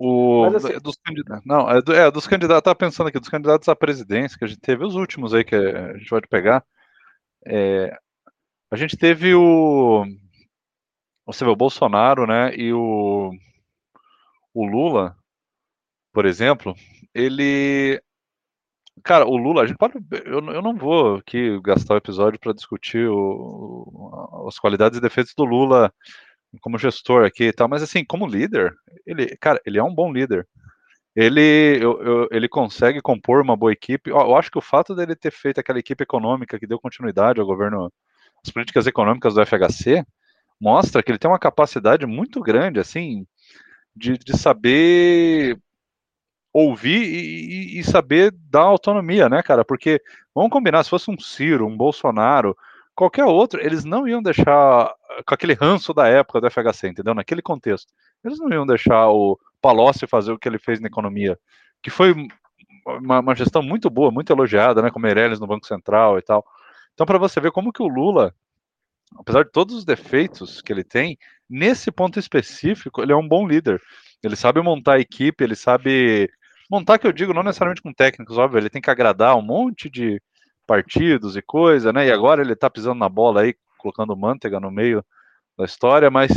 [0.00, 0.78] O, assim...
[0.78, 4.44] dos candidatos, não, é, é, dos candidatos, tá pensando aqui, dos candidatos à presidência que
[4.44, 6.64] a gente teve, os últimos aí que a gente pode pegar,
[7.44, 7.96] é,
[8.70, 10.04] a gente teve o,
[11.26, 13.32] você vê, o Bolsonaro, né, e o,
[14.54, 15.16] o Lula,
[16.12, 16.76] por exemplo,
[17.12, 18.00] ele
[19.02, 19.94] Cara, o Lula, a gente pode.
[20.24, 24.07] Eu, eu não vou aqui gastar o episódio para discutir o,
[24.48, 25.92] as qualidades e defeitos do Lula
[26.60, 28.74] como gestor aqui e tal, mas assim, como líder,
[29.06, 30.46] ele, cara, ele é um bom líder.
[31.14, 34.10] Ele, eu, eu, ele consegue compor uma boa equipe.
[34.10, 37.46] Eu acho que o fato dele ter feito aquela equipe econômica que deu continuidade ao
[37.46, 37.92] governo,
[38.44, 40.04] as políticas econômicas do FHC,
[40.60, 43.26] mostra que ele tem uma capacidade muito grande, assim,
[43.94, 45.58] de, de saber
[46.52, 49.64] ouvir e, e, saber dar autonomia, né, cara?
[49.64, 50.00] Porque,
[50.34, 52.56] vamos combinar, se fosse um Ciro, um Bolsonaro,
[52.98, 54.92] qualquer outro, eles não iam deixar
[55.24, 57.14] com aquele ranço da época do FHC, entendeu?
[57.14, 57.92] Naquele contexto.
[58.24, 61.38] Eles não iam deixar o Palocci fazer o que ele fez na economia,
[61.80, 62.12] que foi
[62.84, 66.44] uma, uma gestão muito boa, muito elogiada, né, com Meirelles no Banco Central e tal.
[66.92, 68.34] Então, para você ver como que o Lula,
[69.16, 71.16] apesar de todos os defeitos que ele tem,
[71.48, 73.80] nesse ponto específico, ele é um bom líder.
[74.24, 76.28] Ele sabe montar a equipe, ele sabe
[76.70, 79.88] Montar que eu digo, não necessariamente com técnicos, óbvio, ele tem que agradar um monte
[79.88, 80.20] de
[80.68, 82.06] partidos e coisa, né?
[82.06, 85.04] E agora ele tá pisando na bola aí, colocando manteiga no meio
[85.56, 86.30] da história, mas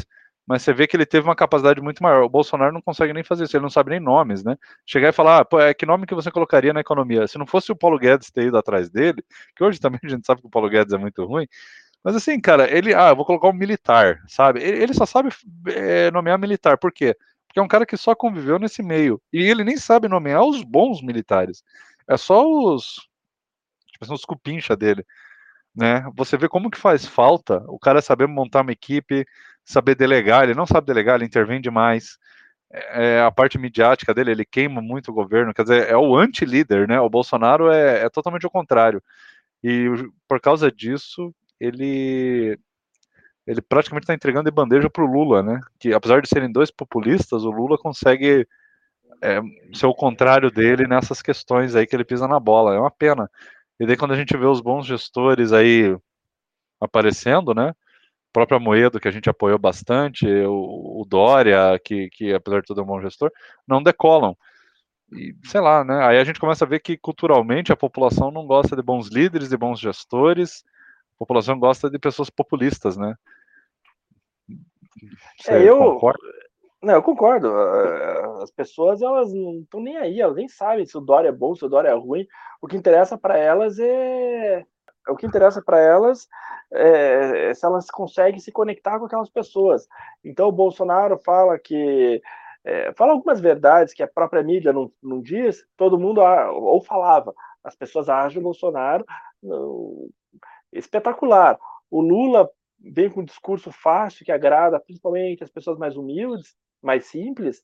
[0.48, 2.24] mas você vê que ele teve uma capacidade muito maior.
[2.24, 4.58] O Bolsonaro não consegue nem fazer isso, ele não sabe nem nomes, né?
[4.86, 7.28] Chegar e falar, ah, pô, é, que nome que você colocaria na economia?
[7.28, 9.24] Se não fosse o Paulo Guedes ter ido atrás dele,
[9.56, 11.48] que hoje também a gente sabe que o Paulo Guedes é muito ruim,
[12.04, 14.62] mas assim, cara, ele, ah, vou colocar um militar, sabe?
[14.62, 15.30] Ele, só sabe
[15.68, 17.16] é, nomear militar, por quê?
[17.52, 19.22] porque é um cara que só conviveu nesse meio.
[19.32, 21.64] E ele nem sabe nomear os bons militares.
[22.08, 23.10] É só os.
[24.02, 25.06] Assim, os cupincha dele.
[25.76, 26.04] Né?
[26.16, 29.26] Você vê como que faz falta o cara saber montar uma equipe,
[29.64, 30.44] saber delegar.
[30.44, 32.18] Ele não sabe delegar, ele intervém demais.
[32.72, 35.54] É, é a parte midiática dele, ele queima muito o governo.
[35.54, 37.00] Quer dizer, é o anti-líder, né?
[37.00, 39.02] O Bolsonaro é, é totalmente o contrário.
[39.64, 39.88] E
[40.28, 42.58] por causa disso, ele
[43.46, 45.60] ele praticamente está entregando de bandeja para o Lula, né?
[45.80, 48.48] Que apesar de serem dois populistas, o Lula consegue
[49.22, 49.42] é,
[49.74, 52.76] ser o contrário dele nessas questões aí que ele pisa na bola.
[52.76, 53.30] É uma pena.
[53.82, 55.98] E daí quando a gente vê os bons gestores aí
[56.80, 57.72] aparecendo, né?
[57.72, 62.68] O próprio Amoedo, que a gente apoiou bastante, o, o Dória, que, que apesar de
[62.68, 63.32] tudo é um bom gestor,
[63.68, 64.38] não decolam.
[65.12, 66.06] e, sei lá, né?
[66.06, 69.50] Aí a gente começa a ver que culturalmente a população não gosta de bons líderes,
[69.50, 70.64] de bons gestores,
[71.16, 73.16] a população gosta de pessoas populistas, né?
[75.40, 76.20] Você é, eu concorda?
[76.82, 77.54] Não, eu concordo.
[78.42, 81.54] As pessoas elas não estão nem aí, elas nem sabem se o Dória é bom,
[81.56, 82.28] se o Dória é ruim.
[82.62, 84.66] O que interessa para elas é
[85.08, 86.28] o que interessa para elas
[86.72, 89.88] é, é se elas conseguem se conectar com aquelas pessoas.
[90.24, 92.22] Então o Bolsonaro fala que
[92.64, 97.34] é, fala algumas verdades que a própria mídia não, não diz, todo mundo ou falava,
[97.64, 99.06] as pessoas acham o Bolsonaro
[100.72, 101.58] espetacular.
[101.90, 107.06] O Lula vem com um discurso fácil que agrada principalmente as pessoas mais humildes, mais
[107.06, 107.64] simples,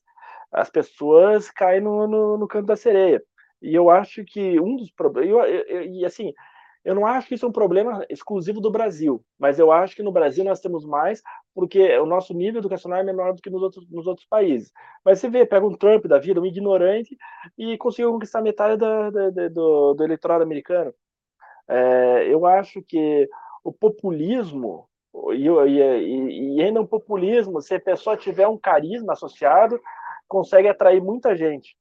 [0.52, 3.22] as pessoas caem no, no, no canto da sereia.
[3.60, 5.48] E eu acho que um dos problemas.
[5.90, 6.32] E assim,
[6.84, 10.02] eu não acho que isso é um problema exclusivo do Brasil, mas eu acho que
[10.02, 11.22] no Brasil nós temos mais,
[11.54, 14.72] porque o nosso nível educacional é menor do que nos outros, nos outros países.
[15.04, 17.16] Mas você vê, pega um Trump da vida, um ignorante,
[17.58, 20.94] e conseguiu conquistar metade da, da, da, do, do eleitorado americano.
[21.68, 23.28] É, eu acho que
[23.62, 24.88] o populismo,
[25.34, 29.80] e, e, e ainda um populismo, se a pessoa tiver um carisma associado,
[30.26, 31.76] consegue atrair muita gente.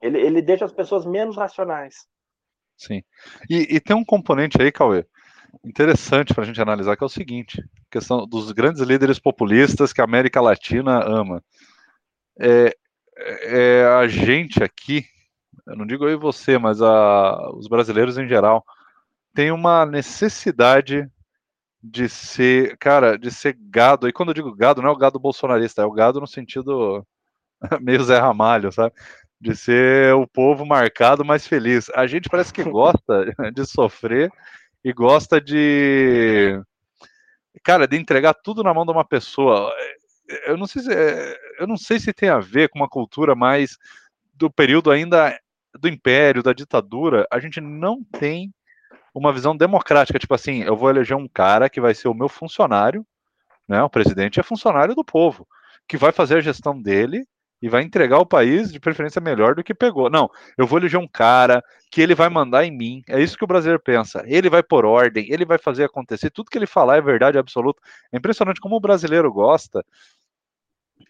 [0.00, 2.06] Ele, ele deixa as pessoas menos racionais.
[2.76, 3.02] Sim.
[3.50, 5.04] E, e tem um componente aí, Cauê,
[5.64, 10.00] interessante para a gente analisar, que é o seguinte: questão dos grandes líderes populistas que
[10.00, 11.42] a América Latina ama.
[12.38, 12.72] É,
[13.16, 15.04] é a gente aqui,
[15.66, 18.64] eu não digo eu e você, mas a, os brasileiros em geral,
[19.34, 21.10] tem uma necessidade
[21.82, 24.08] de ser, cara, de ser gado.
[24.08, 27.06] E quando eu digo gado, não é o gado bolsonarista, é o gado no sentido
[27.80, 28.94] meio Zé Ramalho, sabe?
[29.40, 31.88] de ser o povo marcado mais feliz.
[31.90, 33.24] A gente parece que gosta
[33.54, 34.32] de sofrer
[34.84, 36.60] e gosta de
[37.62, 39.72] cara, de entregar tudo na mão de uma pessoa.
[40.46, 40.90] Eu não sei se
[41.58, 43.76] eu não sei se tem a ver com uma cultura mais
[44.34, 45.38] do período ainda
[45.78, 47.26] do império, da ditadura.
[47.30, 48.52] A gente não tem
[49.18, 52.28] uma visão democrática, tipo assim, eu vou eleger um cara que vai ser o meu
[52.28, 53.04] funcionário,
[53.68, 53.82] né?
[53.82, 55.46] O presidente é funcionário do povo,
[55.86, 57.26] que vai fazer a gestão dele
[57.60, 60.08] e vai entregar o país de preferência melhor do que pegou.
[60.08, 63.02] Não, eu vou eleger um cara que ele vai mandar em mim.
[63.08, 64.22] É isso que o brasileiro pensa.
[64.26, 66.30] Ele vai por ordem, ele vai fazer acontecer.
[66.30, 67.80] Tudo que ele falar é verdade absoluta.
[68.12, 69.84] É impressionante como o brasileiro gosta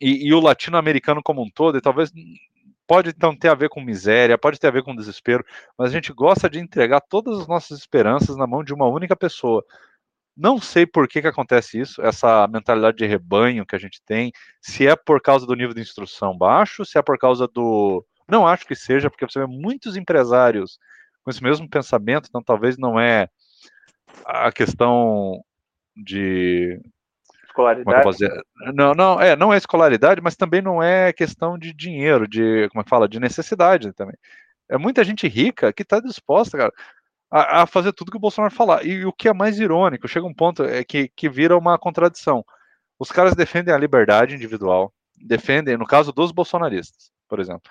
[0.01, 1.77] e, e o latino-americano como um todo.
[1.77, 2.11] E talvez
[2.89, 5.45] pode então ter a ver com miséria, pode ter a ver com desespero,
[5.77, 9.15] mas a gente gosta de entregar todas as nossas esperanças na mão de uma única
[9.15, 9.63] pessoa.
[10.35, 14.33] Não sei por que, que acontece isso, essa mentalidade de rebanho que a gente tem,
[14.61, 18.05] se é por causa do nível de instrução baixo, se é por causa do.
[18.27, 20.79] Não acho que seja, porque você vê muitos empresários
[21.23, 23.29] com esse mesmo pensamento, então talvez não é
[24.25, 25.45] a questão
[25.95, 26.81] de.
[27.59, 28.25] Escolaridade.
[28.63, 32.69] É não, não, é, não é escolaridade, mas também não é questão de dinheiro, de,
[32.71, 34.17] como é que fala, de necessidade também.
[34.71, 36.73] É muita gente rica que está disposta, cara
[37.31, 38.85] a, a, fazer tudo que o Bolsonaro falar.
[38.85, 41.79] E, e, o que é mais irônico, chega um ponto é que, que vira uma
[41.79, 42.45] contradição.
[42.99, 47.71] Os caras defendem a liberdade individual, defendem, no caso dos bolsonaristas, por exemplo,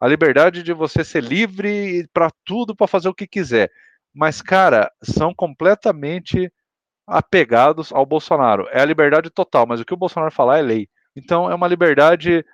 [0.00, 3.70] a liberdade de você ser livre para tudo, para fazer o que quiser.
[4.14, 6.52] Mas, cara, são completamente
[7.08, 8.68] apegados ao Bolsonaro.
[8.70, 10.88] É a liberdade total, mas o que o Bolsonaro falar é lei.
[11.16, 12.44] Então, é uma liberdade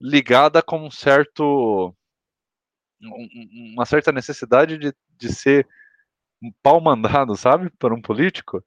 [0.00, 1.94] ligada com um certo
[3.74, 5.66] uma certa necessidade de, de ser
[6.42, 8.64] um pau mandado, sabe, por um político.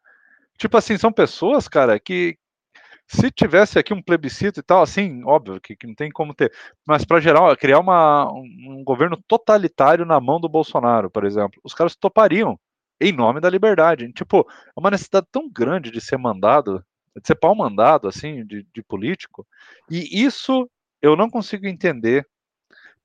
[0.57, 2.37] Tipo assim, são pessoas, cara, que
[3.07, 6.53] se tivesse aqui um plebiscito e tal, assim, óbvio que, que não tem como ter,
[6.85, 11.59] mas para geral, criar uma, um, um governo totalitário na mão do Bolsonaro, por exemplo,
[11.63, 12.59] os caras topariam
[12.99, 14.11] em nome da liberdade.
[14.13, 16.83] Tipo, é uma necessidade tão grande de ser mandado,
[17.15, 19.45] de ser pau mandado, assim, de, de político,
[19.89, 20.69] e isso
[21.01, 22.27] eu não consigo entender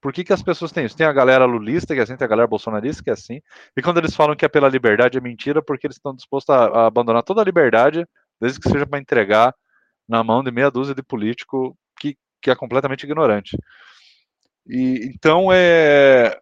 [0.05, 0.95] por que, que as pessoas têm isso?
[0.95, 3.41] Tem a galera lulista que é assim, tem a galera bolsonarista que é assim.
[3.75, 6.67] E quando eles falam que é pela liberdade, é mentira, porque eles estão dispostos a,
[6.67, 8.07] a abandonar toda a liberdade,
[8.39, 9.55] desde que seja para entregar
[10.07, 13.57] na mão de meia dúzia de político que, que é completamente ignorante.
[14.67, 16.39] E então é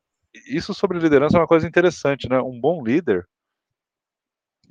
[0.49, 2.41] isso sobre liderança é uma coisa interessante, né?
[2.41, 3.29] Um bom líder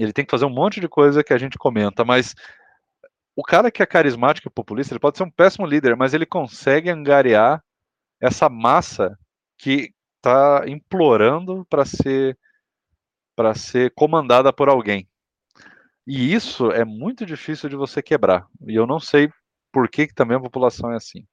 [0.03, 2.35] ele tem que fazer um monte de coisa que a gente comenta, mas
[3.35, 6.25] o cara que é carismático e populista, ele pode ser um péssimo líder, mas ele
[6.25, 7.63] consegue angariar
[8.19, 9.17] essa massa
[9.57, 12.37] que está implorando para ser
[13.35, 15.07] para ser comandada por alguém.
[16.05, 18.45] E isso é muito difícil de você quebrar.
[18.67, 19.31] E eu não sei
[19.71, 21.25] por que, que também a população é assim.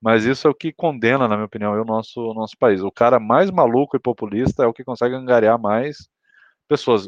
[0.00, 2.82] Mas isso é o que condena, na minha opinião, o nosso, o nosso país.
[2.82, 6.08] O cara mais maluco e populista é o que consegue angariar mais
[6.66, 7.06] pessoas.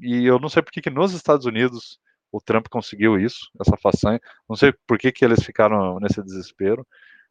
[0.00, 1.98] E eu não sei por que, que nos Estados Unidos
[2.30, 4.20] o Trump conseguiu isso, essa façanha.
[4.48, 6.86] Não sei por que, que eles ficaram nesse desespero.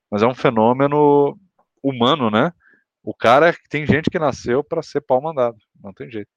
[0.10, 1.38] Mas é um fenômeno
[1.84, 2.52] humano, né?
[3.04, 6.30] O cara tem gente que nasceu para ser pau mandado, não tem jeito.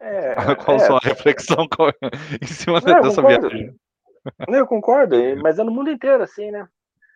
[0.00, 1.66] É, Qual é, sua reflexão
[2.40, 3.74] em cima não, dessa viagem?
[4.48, 6.68] Não, eu concordo, mas é no mundo inteiro assim, né?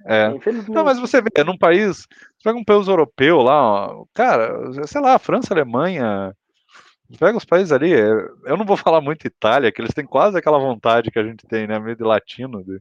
[0.06, 0.28] É.
[0.68, 4.86] Não, mas você vê, é num país, você pega um país europeu lá, ó, cara,
[4.86, 6.34] sei lá, França, Alemanha,
[7.18, 8.08] pega os países ali, é,
[8.44, 11.46] eu não vou falar muito Itália, que eles têm quase aquela vontade que a gente
[11.46, 12.80] tem, né, meio de latino, de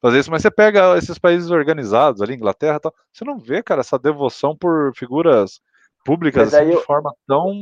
[0.00, 3.80] fazer isso, mas você pega esses países organizados ali, Inglaterra tal, você não vê, cara,
[3.80, 5.60] essa devoção por figuras
[6.04, 6.78] públicas assim, eu...
[6.78, 7.54] de forma tão,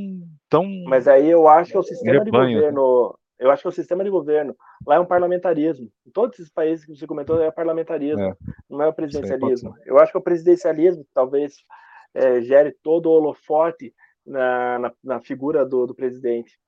[0.48, 0.64] tão.
[0.86, 3.14] Mas aí eu acho que é o sistema rebanho, de governo.
[3.38, 4.54] Eu acho que o sistema de governo.
[4.86, 5.90] Lá é um parlamentarismo.
[6.06, 8.34] Em todos esses países que você comentou é parlamentarismo, é.
[8.68, 9.74] não é o presidencialismo.
[9.84, 11.54] eu acho que o presidencialismo talvez
[12.14, 13.94] é, gere todo o holofote
[14.26, 16.58] na, na, na figura do, do presidente.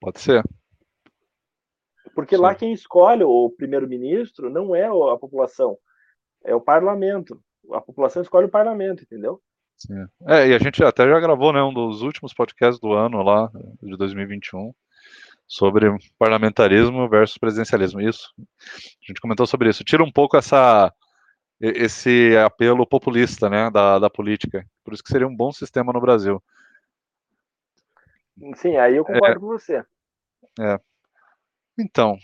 [0.00, 0.42] Pode ser.
[2.14, 2.42] Porque Sim.
[2.42, 5.76] lá quem escolhe o primeiro-ministro não é a população,
[6.44, 7.42] é o parlamento.
[7.72, 9.42] A população escolhe o parlamento, entendeu?
[9.76, 10.06] Sim.
[10.26, 13.50] É, e a gente até já gravou né, um dos últimos podcasts do ano lá,
[13.82, 14.72] de 2021,
[15.46, 15.86] sobre
[16.18, 18.00] parlamentarismo versus presidencialismo.
[18.00, 18.32] Isso.
[18.38, 19.84] A gente comentou sobre isso.
[19.84, 20.92] Tira um pouco essa
[21.60, 24.66] esse apelo populista né, da, da política.
[24.84, 26.42] Por isso que seria um bom sistema no Brasil.
[28.56, 29.84] Sim, aí eu concordo é, com você.
[30.60, 30.78] É.
[31.78, 32.18] Então,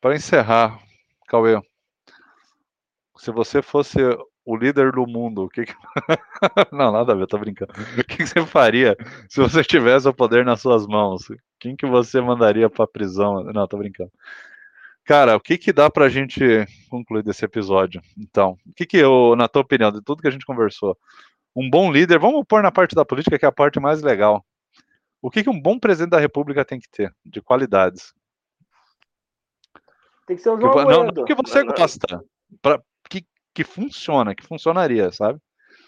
[0.00, 0.80] para encerrar,
[1.26, 1.60] Cauê,
[3.16, 3.98] se você fosse
[4.44, 5.74] o líder do mundo, o que, que...
[6.72, 7.72] não, nada a ver, tô brincando.
[7.72, 8.96] O que, que, você faria
[9.28, 11.26] se você tivesse o poder nas suas mãos?
[11.58, 13.42] Quem que você mandaria para prisão?
[13.44, 14.10] Não, tô brincando.
[15.08, 16.38] Cara, o que que dá pra gente
[16.90, 18.02] concluir desse episódio?
[18.14, 20.98] Então, o que que eu, na tua opinião, de tudo que a gente conversou,
[21.56, 24.44] um bom líder, vamos pôr na parte da política que é a parte mais legal.
[25.22, 28.12] O que que um bom presidente da república tem que ter de qualidades?
[30.26, 32.22] Tem que ser o João que, Não, não que você gosta,
[32.60, 32.78] pra,
[33.08, 35.40] que, que funciona, que funcionaria, sabe?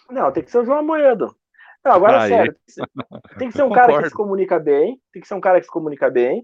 [0.09, 1.35] Não, tem que ser o João Amoedo.
[1.85, 2.29] Não, agora Aí.
[2.29, 2.55] sério,
[3.37, 5.67] tem que ser um cara que se comunica bem, tem que ser um cara que
[5.67, 6.43] se comunica bem,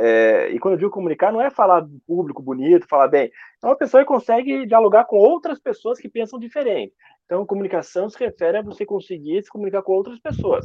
[0.00, 3.32] é, e quando eu digo comunicar, não é falar público bonito, falar bem.
[3.62, 6.94] É uma pessoa que consegue dialogar com outras pessoas que pensam diferente.
[7.24, 10.64] Então, comunicação se refere a você conseguir se comunicar com outras pessoas.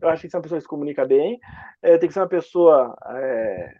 [0.00, 1.38] Eu acho que que ser uma pessoa que se comunica bem,
[1.82, 3.74] é, tem que ser uma pessoa é,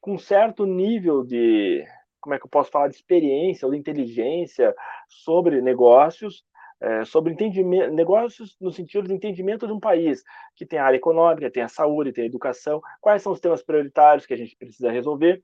[0.00, 1.84] com certo nível de,
[2.20, 4.72] como é que eu posso falar, de experiência ou de inteligência
[5.08, 6.44] sobre negócios,
[6.80, 10.22] é, sobre entendimento, negócios no sentido de entendimento de um país
[10.54, 13.62] que tem a área econômica, tem a saúde, tem a educação, quais são os temas
[13.62, 15.42] prioritários que a gente precisa resolver.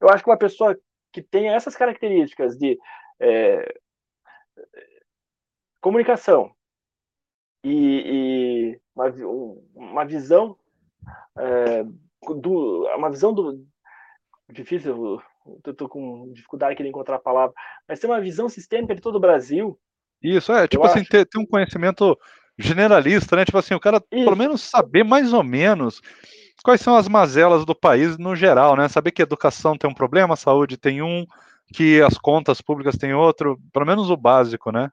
[0.00, 0.76] Eu acho que uma pessoa
[1.12, 2.78] que tem essas características de
[3.20, 3.74] é,
[5.80, 6.52] comunicação
[7.62, 9.06] e, e uma,
[9.74, 10.56] uma, visão
[11.38, 11.84] é,
[12.40, 13.64] do, uma visão do
[14.50, 15.20] difícil,
[15.64, 17.54] eu estou com dificuldade aqui de encontrar a palavra,
[17.88, 19.78] mas tem uma visão sistêmica de todo o Brasil
[20.22, 22.18] isso, é, tipo eu assim, ter, ter, um conhecimento
[22.58, 23.44] generalista, né?
[23.44, 24.24] Tipo assim, o cara Isso.
[24.24, 26.00] pelo menos saber mais ou menos
[26.62, 28.88] quais são as mazelas do país no geral, né?
[28.88, 31.26] Saber que a educação tem um problema, a saúde tem um,
[31.72, 34.90] que as contas públicas têm outro, pelo menos o básico, né?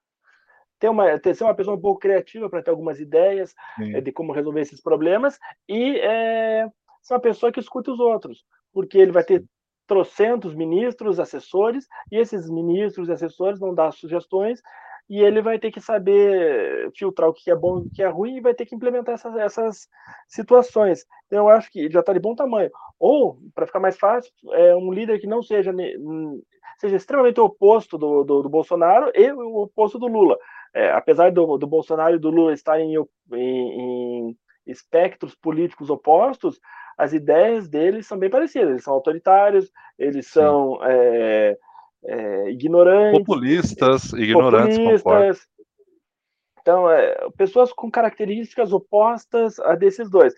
[0.80, 4.12] Ter uma, ter, ser uma pessoa um pouco criativa para ter algumas ideias é, de
[4.12, 6.66] como resolver esses problemas e é,
[7.02, 9.44] ser uma pessoa que escute os outros, porque ele vai ter
[9.86, 14.62] trocentos ministros, assessores, e esses ministros e assessores vão dar sugestões
[15.10, 18.08] e ele vai ter que saber filtrar o que é bom e o que é
[18.08, 19.90] ruim e vai ter que implementar essas, essas
[20.28, 21.04] situações.
[21.26, 22.70] Então, eu acho que já está de bom tamanho.
[23.00, 25.74] Ou, para ficar mais fácil, é um líder que não seja,
[26.78, 30.38] seja extremamente oposto do, do, do Bolsonaro e o oposto do Lula.
[30.76, 34.38] É, apesar do, do Bolsonaro e do Lula estarem em, em, em
[34.68, 36.60] espectros políticos opostos,
[36.96, 38.70] as ideias deles são bem parecidas.
[38.70, 41.58] Eles são autoritários, eles são é,
[42.04, 43.20] é, ignorantes.
[43.20, 45.48] Populistas, ignorantes, populistas.
[46.62, 50.34] Então, é, pessoas com características opostas a desses dois.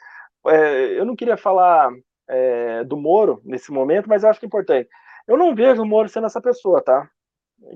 [0.47, 1.91] É, eu não queria falar
[2.27, 4.89] é, do Moro nesse momento, mas acho que é importante.
[5.27, 7.09] Eu não vejo o Moro sendo essa pessoa, tá?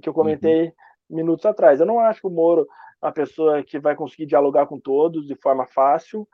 [0.02, 0.72] Que eu comentei uhum.
[1.10, 1.80] minutos atrás.
[1.80, 2.68] Eu não acho que o Moro
[3.02, 6.28] é uma pessoa que vai conseguir dialogar com todos de forma fácil.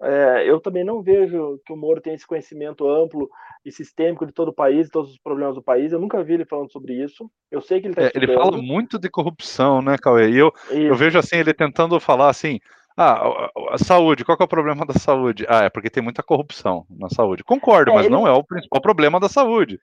[0.00, 3.28] É, eu também não vejo que o Moro tem esse conhecimento amplo
[3.64, 5.92] e sistêmico de todo o país, todos os problemas do país.
[5.92, 7.28] Eu nunca vi ele falando sobre isso.
[7.50, 10.30] Eu sei que ele está é, Ele fala muito de corrupção, né, Cauê?
[10.30, 12.60] E eu, eu vejo assim, ele tentando falar assim,
[12.96, 15.46] ah, a saúde, qual é o problema da saúde?
[15.48, 17.44] Ah, é porque tem muita corrupção na saúde.
[17.44, 18.14] Concordo, é, mas ele...
[18.14, 19.80] não é o principal problema da saúde.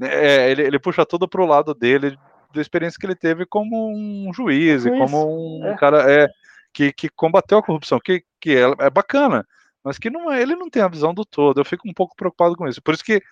[0.00, 2.16] É, ele, ele puxa tudo para o lado dele,
[2.54, 5.76] da experiência que ele teve como um juiz, e como um é.
[5.76, 6.28] cara é,
[6.74, 9.46] que, que combateu a corrupção, que, que é, é bacana
[9.84, 11.60] mas que não é, ele não tem a visão do todo.
[11.60, 12.80] Eu fico um pouco preocupado com isso.
[12.82, 13.22] Por isso que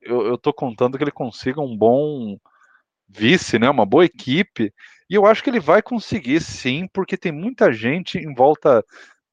[0.00, 2.38] eu, eu tô contando que ele consiga um bom
[3.06, 4.72] vice, né, uma boa equipe,
[5.10, 8.84] E eu acho que ele vai conseguir sim, porque tem muita gente em volta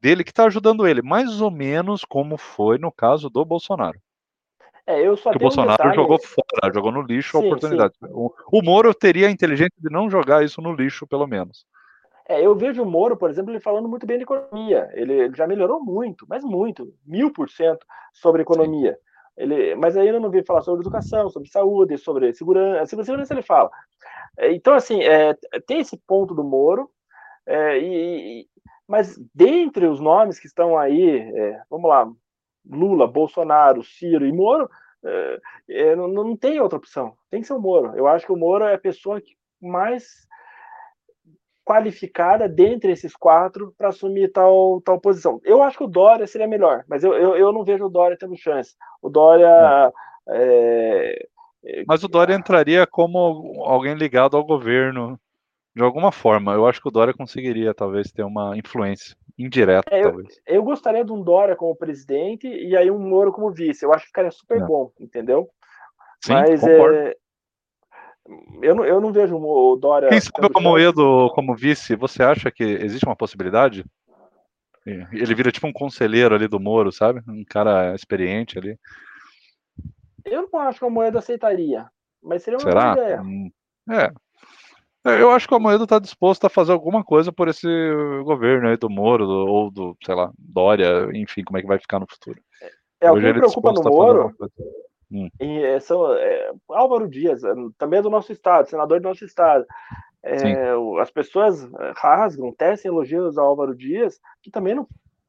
[0.01, 3.99] dele que está ajudando ele, mais ou menos como foi no caso do Bolsonaro.
[4.85, 7.93] É, eu só o Bolsonaro um jogou fora, jogou no lixo sim, a oportunidade.
[8.09, 11.65] O, o Moro teria a inteligência de não jogar isso no lixo, pelo menos.
[12.29, 14.89] É, eu vejo o Moro, por exemplo, ele falando muito bem de economia.
[14.93, 18.97] Ele, ele já melhorou muito, mas muito, mil por cento sobre economia.
[19.37, 22.87] Ele, mas aí eu não vi falar sobre educação, sobre saúde, sobre segurança.
[22.87, 23.69] Sobre segurança ele fala.
[24.37, 26.89] É, então, assim, é, tem esse ponto do Moro,
[27.45, 28.47] é, e,
[28.87, 32.09] mas dentre os nomes que estão aí, é, vamos lá,
[32.69, 34.69] Lula, Bolsonaro, Ciro e Moro,
[35.05, 37.15] é, é, não, não, tem outra opção.
[37.29, 37.95] Tem que ser o Moro.
[37.95, 40.26] Eu acho que o Moro é a pessoa que mais
[41.67, 45.41] qualificada dentre esses quatro para assumir tal, tal posição.
[45.43, 48.15] Eu acho que o Dória seria melhor, mas eu, eu, eu não vejo o Dória
[48.17, 48.73] tendo chance.
[49.01, 49.91] O Dória.
[50.29, 51.27] É,
[51.65, 55.19] é, mas o Dória entraria como alguém ligado ao governo
[55.75, 56.53] de alguma forma.
[56.53, 60.39] Eu acho que o Dória conseguiria, talvez, ter uma influência indireta, é, talvez.
[60.47, 63.83] Eu, eu, gostaria de um Dória como presidente e aí um Moro como vice.
[63.83, 64.65] Eu acho que ficaria super é.
[64.65, 65.49] bom, entendeu?
[66.23, 67.13] Sim, Mas é,
[68.61, 70.09] eu, não, eu não vejo o Dória.
[70.09, 73.85] Quem sabe o Moedo como vice, você acha que existe uma possibilidade?
[74.85, 77.21] Ele vira tipo um conselheiro ali do Moro, sabe?
[77.27, 78.79] Um cara experiente ali.
[80.23, 81.87] Eu não acho que o Moedo aceitaria,
[82.23, 82.93] mas seria uma Será?
[82.93, 83.21] boa ideia.
[83.21, 83.51] Hum,
[83.89, 84.11] é,
[85.07, 87.67] é, eu acho que o Amoedo está disposto a fazer alguma coisa por esse
[88.25, 91.79] governo aí do Moro, do, ou do, sei lá, Dória, enfim, como é que vai
[91.79, 92.41] ficar no futuro.
[92.99, 94.35] É, o que me preocupa no Moro
[95.11, 95.29] hum.
[95.39, 99.65] é, são, é, Álvaro Dias, é, também é do nosso estado, senador do nosso estado.
[100.23, 104.85] É, as pessoas rasgam, tecem elogios ao Álvaro Dias, que também não,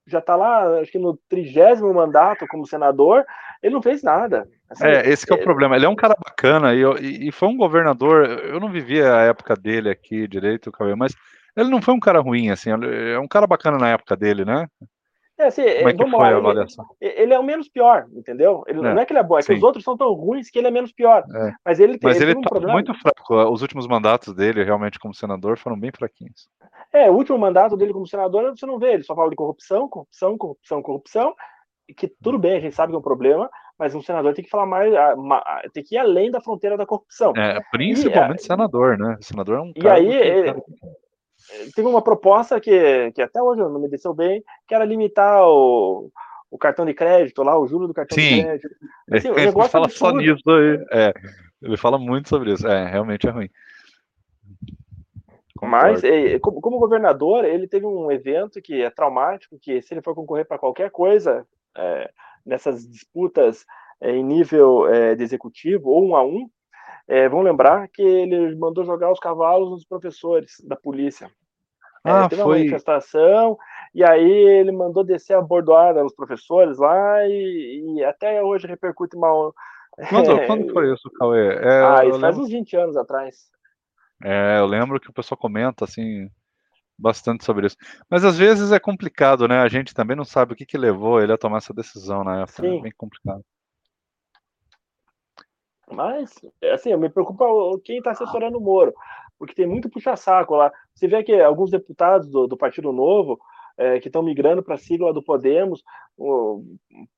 [0.09, 3.25] já está lá, acho que no trigésimo mandato como senador,
[3.63, 4.49] ele não fez nada.
[4.69, 5.77] Assim, é, esse é o problema.
[5.77, 8.25] Ele é um cara bacana e, e, e, foi um governador.
[8.25, 11.15] Eu não vivi a época dele aqui direito, mas
[11.57, 12.71] ele não foi um cara ruim, assim.
[12.71, 14.67] É um cara bacana na época dele, né?
[15.39, 16.85] É, assim, Como é que foi a avaliação?
[17.01, 18.65] Ele, ele, é o menos pior, entendeu?
[18.67, 19.53] Ele, é, não é que ele é bom, é sim.
[19.53, 21.23] que os outros são tão ruins que ele é menos pior.
[21.33, 21.53] É.
[21.65, 22.73] Mas ele tem, Mas ele, ele um tá problema.
[22.73, 23.35] muito fraco.
[23.53, 26.49] Os últimos mandatos dele, realmente, como senador, foram bem fraquinhos.
[26.93, 29.89] É, o último mandato dele como senador, você não vê, ele só fala de corrupção,
[29.89, 31.35] corrupção, corrupção, corrupção,
[31.97, 34.51] que tudo bem, a gente sabe que é um problema, mas um senador tem que
[34.51, 34.93] falar mais,
[35.73, 37.33] tem que ir além da fronteira da corrupção.
[37.37, 39.17] É, principalmente e, senador, né?
[39.21, 40.63] O senador é um E aí, ele,
[41.75, 46.11] teve uma proposta que, que até hoje não me desceu bem, que era limitar o,
[46.51, 48.37] o cartão de crédito lá, o juro do cartão Sim.
[48.37, 48.69] de crédito.
[49.11, 49.93] Assim, ele fala absurdo.
[49.93, 50.87] só nisso aí.
[50.93, 51.15] É,
[51.63, 52.67] ele fala muito sobre isso.
[52.67, 53.51] É, realmente é ruim.
[55.61, 60.15] Mas, é, como governador, ele teve um evento que é traumático, que se ele for
[60.15, 61.45] concorrer para qualquer coisa,
[61.77, 62.11] é,
[62.47, 63.67] nessas disputas
[64.01, 66.49] é, em nível é, de executivo, ou um a um,
[67.09, 71.31] é, vão lembrar que ele mandou jogar os cavalos nos professores da polícia.
[72.09, 72.51] É, ah, teve foi...
[72.51, 73.59] uma manifestação,
[73.95, 79.17] e aí ele mandou descer a bordoada nos professores lá, e, e até hoje repercute
[79.17, 79.55] mal.
[80.09, 81.55] Quando, quando foi isso, Cauê?
[81.57, 82.43] É, ah, isso faz lembro...
[82.43, 83.51] uns 20 anos atrás.
[84.25, 86.29] É, eu lembro que o pessoal comenta assim
[86.99, 87.77] bastante sobre isso.
[88.11, 89.61] Mas às vezes é complicado, né?
[89.61, 92.43] A gente também não sabe o que, que levou ele a tomar essa decisão na
[92.43, 92.63] época.
[92.63, 92.71] Né?
[92.71, 92.79] Sim.
[92.79, 93.45] É bem complicado.
[95.91, 96.35] Mas,
[96.73, 97.47] assim, me preocupa
[97.85, 98.93] quem está assessorando o Moro,
[99.39, 100.73] porque tem muito puxa-saco lá.
[100.95, 103.39] Você vê que alguns deputados do, do Partido Novo
[103.77, 105.85] é, que estão migrando para a sigla do Podemos,
[106.17, 106.65] o,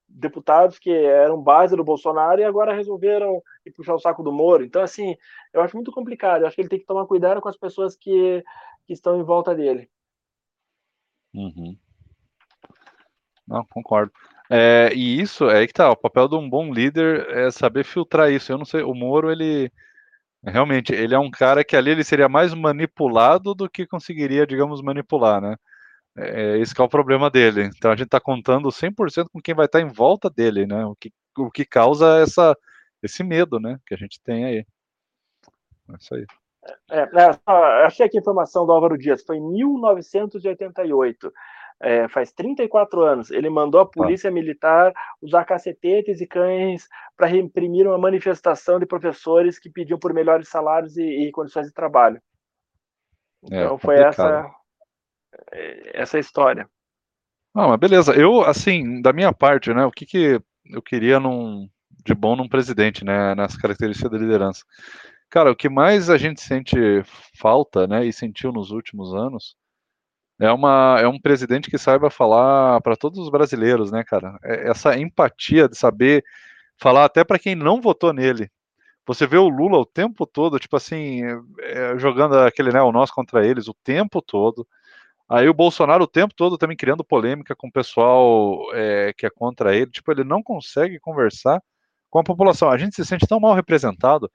[0.06, 3.42] deputados que eram base do Bolsonaro e agora resolveram
[3.74, 4.64] puxar o saco do Moro.
[4.64, 5.16] Então, assim,
[5.52, 6.42] eu acho muito complicado.
[6.42, 8.44] Eu acho que ele tem que tomar cuidado com as pessoas que,
[8.86, 9.88] que estão em volta dele.
[11.32, 11.76] Uhum.
[13.46, 14.12] Não, concordo.
[14.50, 18.30] É, e isso é que tá, o papel de um bom líder é saber filtrar
[18.30, 18.52] isso.
[18.52, 19.72] Eu não sei, o Moro, ele
[20.45, 24.80] realmente, ele é um cara que ali ele seria mais manipulado do que conseguiria, digamos,
[24.82, 25.57] manipular, né?
[26.16, 27.70] É, esse é o problema dele.
[27.76, 30.84] Então a gente está contando 100% com quem vai estar tá em volta dele, né?
[30.84, 32.57] O que, o que causa essa,
[33.03, 33.78] esse medo, né?
[33.86, 34.66] Que a gente tem aí.
[35.91, 36.26] É isso aí.
[36.91, 37.41] É, é,
[37.86, 41.32] achei aqui a informação do Álvaro Dias, foi em 1988.
[41.82, 43.92] É, faz 34 anos, ele mandou a tá.
[43.92, 44.32] polícia ah.
[44.32, 50.48] militar usar cacetetes e cães para reprimir uma manifestação de professores que pediam por melhores
[50.48, 52.20] salários e, e condições de trabalho.
[53.50, 54.50] É, então foi essa
[55.94, 56.68] essa história.
[57.54, 58.14] Ah, mas beleza.
[58.14, 61.68] Eu, assim, da minha parte, né, o que, que eu queria num,
[62.04, 64.64] de bom num presidente, né, nas características da liderança?
[65.28, 66.76] Cara, o que mais a gente sente
[67.38, 69.56] falta, né, e sentiu nos últimos anos,
[70.41, 74.38] é, uma, é um presidente que saiba falar para todos os brasileiros, né, cara?
[74.43, 76.24] É essa empatia de saber
[76.78, 78.51] falar até para quem não votou nele.
[79.07, 81.22] Você vê o Lula o tempo todo, tipo assim,
[81.61, 84.66] é, jogando aquele, né, o nós contra eles o tempo todo.
[85.28, 89.30] Aí o Bolsonaro o tempo todo também criando polêmica com o pessoal é, que é
[89.30, 89.91] contra ele.
[89.91, 91.62] Tipo, ele não consegue conversar
[92.11, 92.70] com a população.
[92.70, 94.30] A gente se sente tão mal representado.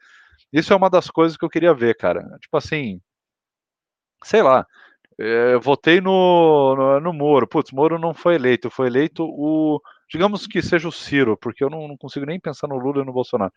[0.53, 2.23] Isso é uma das coisas que eu queria ver, cara.
[2.41, 3.01] Tipo assim,
[4.23, 4.65] sei lá.
[5.17, 7.47] É, votei no, no, no, Moro.
[7.47, 8.69] Putz, Moro não foi eleito.
[8.69, 9.81] Foi eleito o.
[10.11, 13.05] Digamos que seja o Ciro, porque eu não, não consigo nem pensar no Lula e
[13.05, 13.51] no Bolsonaro.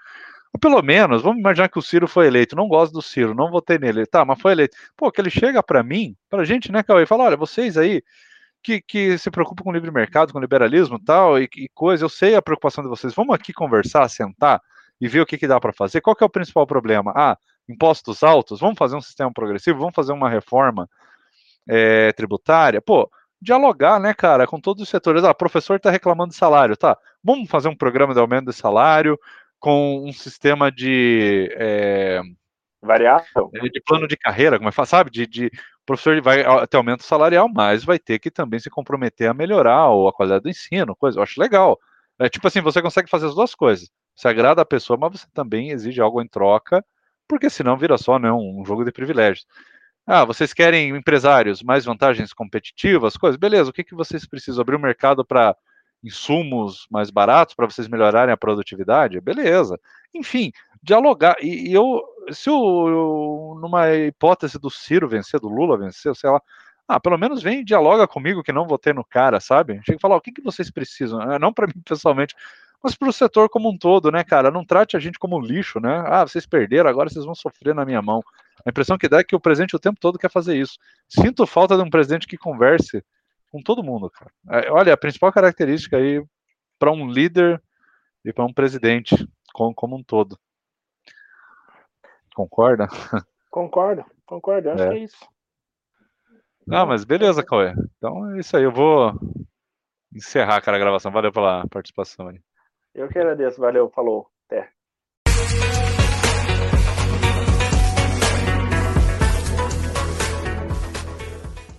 [0.52, 2.56] Ou pelo menos, vamos imaginar que o Ciro foi eleito.
[2.56, 4.06] Não gosto do Ciro, não votei nele.
[4.06, 4.76] Tá, mas foi eleito.
[4.96, 8.02] Pô, que ele chega para mim, pra gente, né, Cauê, fala: olha, vocês aí
[8.62, 12.08] que, que se preocupam com o livre mercado, com liberalismo tal, e, e coisa, eu
[12.08, 13.14] sei a preocupação de vocês.
[13.14, 14.60] Vamos aqui conversar, sentar
[15.00, 16.00] e ver o que, que dá para fazer.
[16.00, 17.12] Qual que é o principal problema?
[17.16, 17.36] Ah,
[17.68, 18.60] impostos altos?
[18.60, 19.78] Vamos fazer um sistema progressivo?
[19.78, 20.88] Vamos fazer uma reforma
[21.68, 22.80] é, tributária?
[22.80, 23.10] Pô,
[23.40, 25.24] dialogar, né, cara, com todos os setores.
[25.24, 26.96] Ah, professor está reclamando de salário, tá?
[27.22, 29.18] Vamos fazer um programa de aumento de salário
[29.58, 32.20] com um sistema de é,
[32.80, 35.10] variável, de plano de carreira, como é que sabe?
[35.10, 39.28] De, de o professor vai ter aumento salarial, mas vai ter que também se comprometer
[39.28, 41.18] a melhorar a qualidade do ensino, coisa.
[41.18, 41.78] Eu acho legal.
[42.18, 43.90] É tipo assim, você consegue fazer as duas coisas.
[44.14, 46.84] Você agrada a pessoa, mas você também exige algo em troca,
[47.28, 49.46] porque senão vira só né, um jogo de privilégios.
[50.10, 53.36] Ah, vocês querem empresários, mais vantagens competitivas, coisas?
[53.38, 54.62] Beleza, o que, que vocês precisam?
[54.62, 55.54] Abrir o um mercado para
[56.02, 59.20] insumos mais baratos para vocês melhorarem a produtividade?
[59.20, 59.78] Beleza.
[60.14, 60.50] Enfim,
[60.82, 61.36] dialogar.
[61.42, 62.02] E, e eu,
[62.32, 66.40] se o, numa hipótese do Ciro vencer, do Lula vencer, sei lá,
[66.88, 69.78] ah, pelo menos vem e dialoga comigo que não votei no cara, sabe?
[69.84, 71.20] Chega e fala, o que, que vocês precisam?
[71.20, 72.34] Ah, não para mim pessoalmente,
[72.82, 74.50] mas para o setor como um todo, né, cara?
[74.50, 76.02] Não trate a gente como lixo, né?
[76.06, 78.24] Ah, vocês perderam, agora vocês vão sofrer na minha mão.
[78.64, 80.78] A impressão que dá é que o presidente o tempo todo quer fazer isso.
[81.08, 83.04] Sinto falta de um presidente que converse
[83.50, 84.30] com todo mundo, cara.
[84.50, 86.22] É, olha, a principal característica aí
[86.78, 87.62] para um líder
[88.24, 89.16] e para um presidente
[89.52, 90.38] como, como, um todo.
[92.34, 92.86] Concorda?
[93.50, 94.70] Concordo, concordo.
[94.70, 94.88] Acho é.
[94.90, 95.28] que é isso.
[96.70, 97.72] Ah, mas beleza, Cauê.
[97.96, 98.62] Então é isso aí.
[98.62, 99.18] Eu vou
[100.14, 101.10] encerrar, cara, a gravação.
[101.10, 102.40] Valeu pela participação aí.
[102.94, 103.60] Eu que agradeço.
[103.60, 104.30] Valeu, falou.
[104.46, 104.70] Até.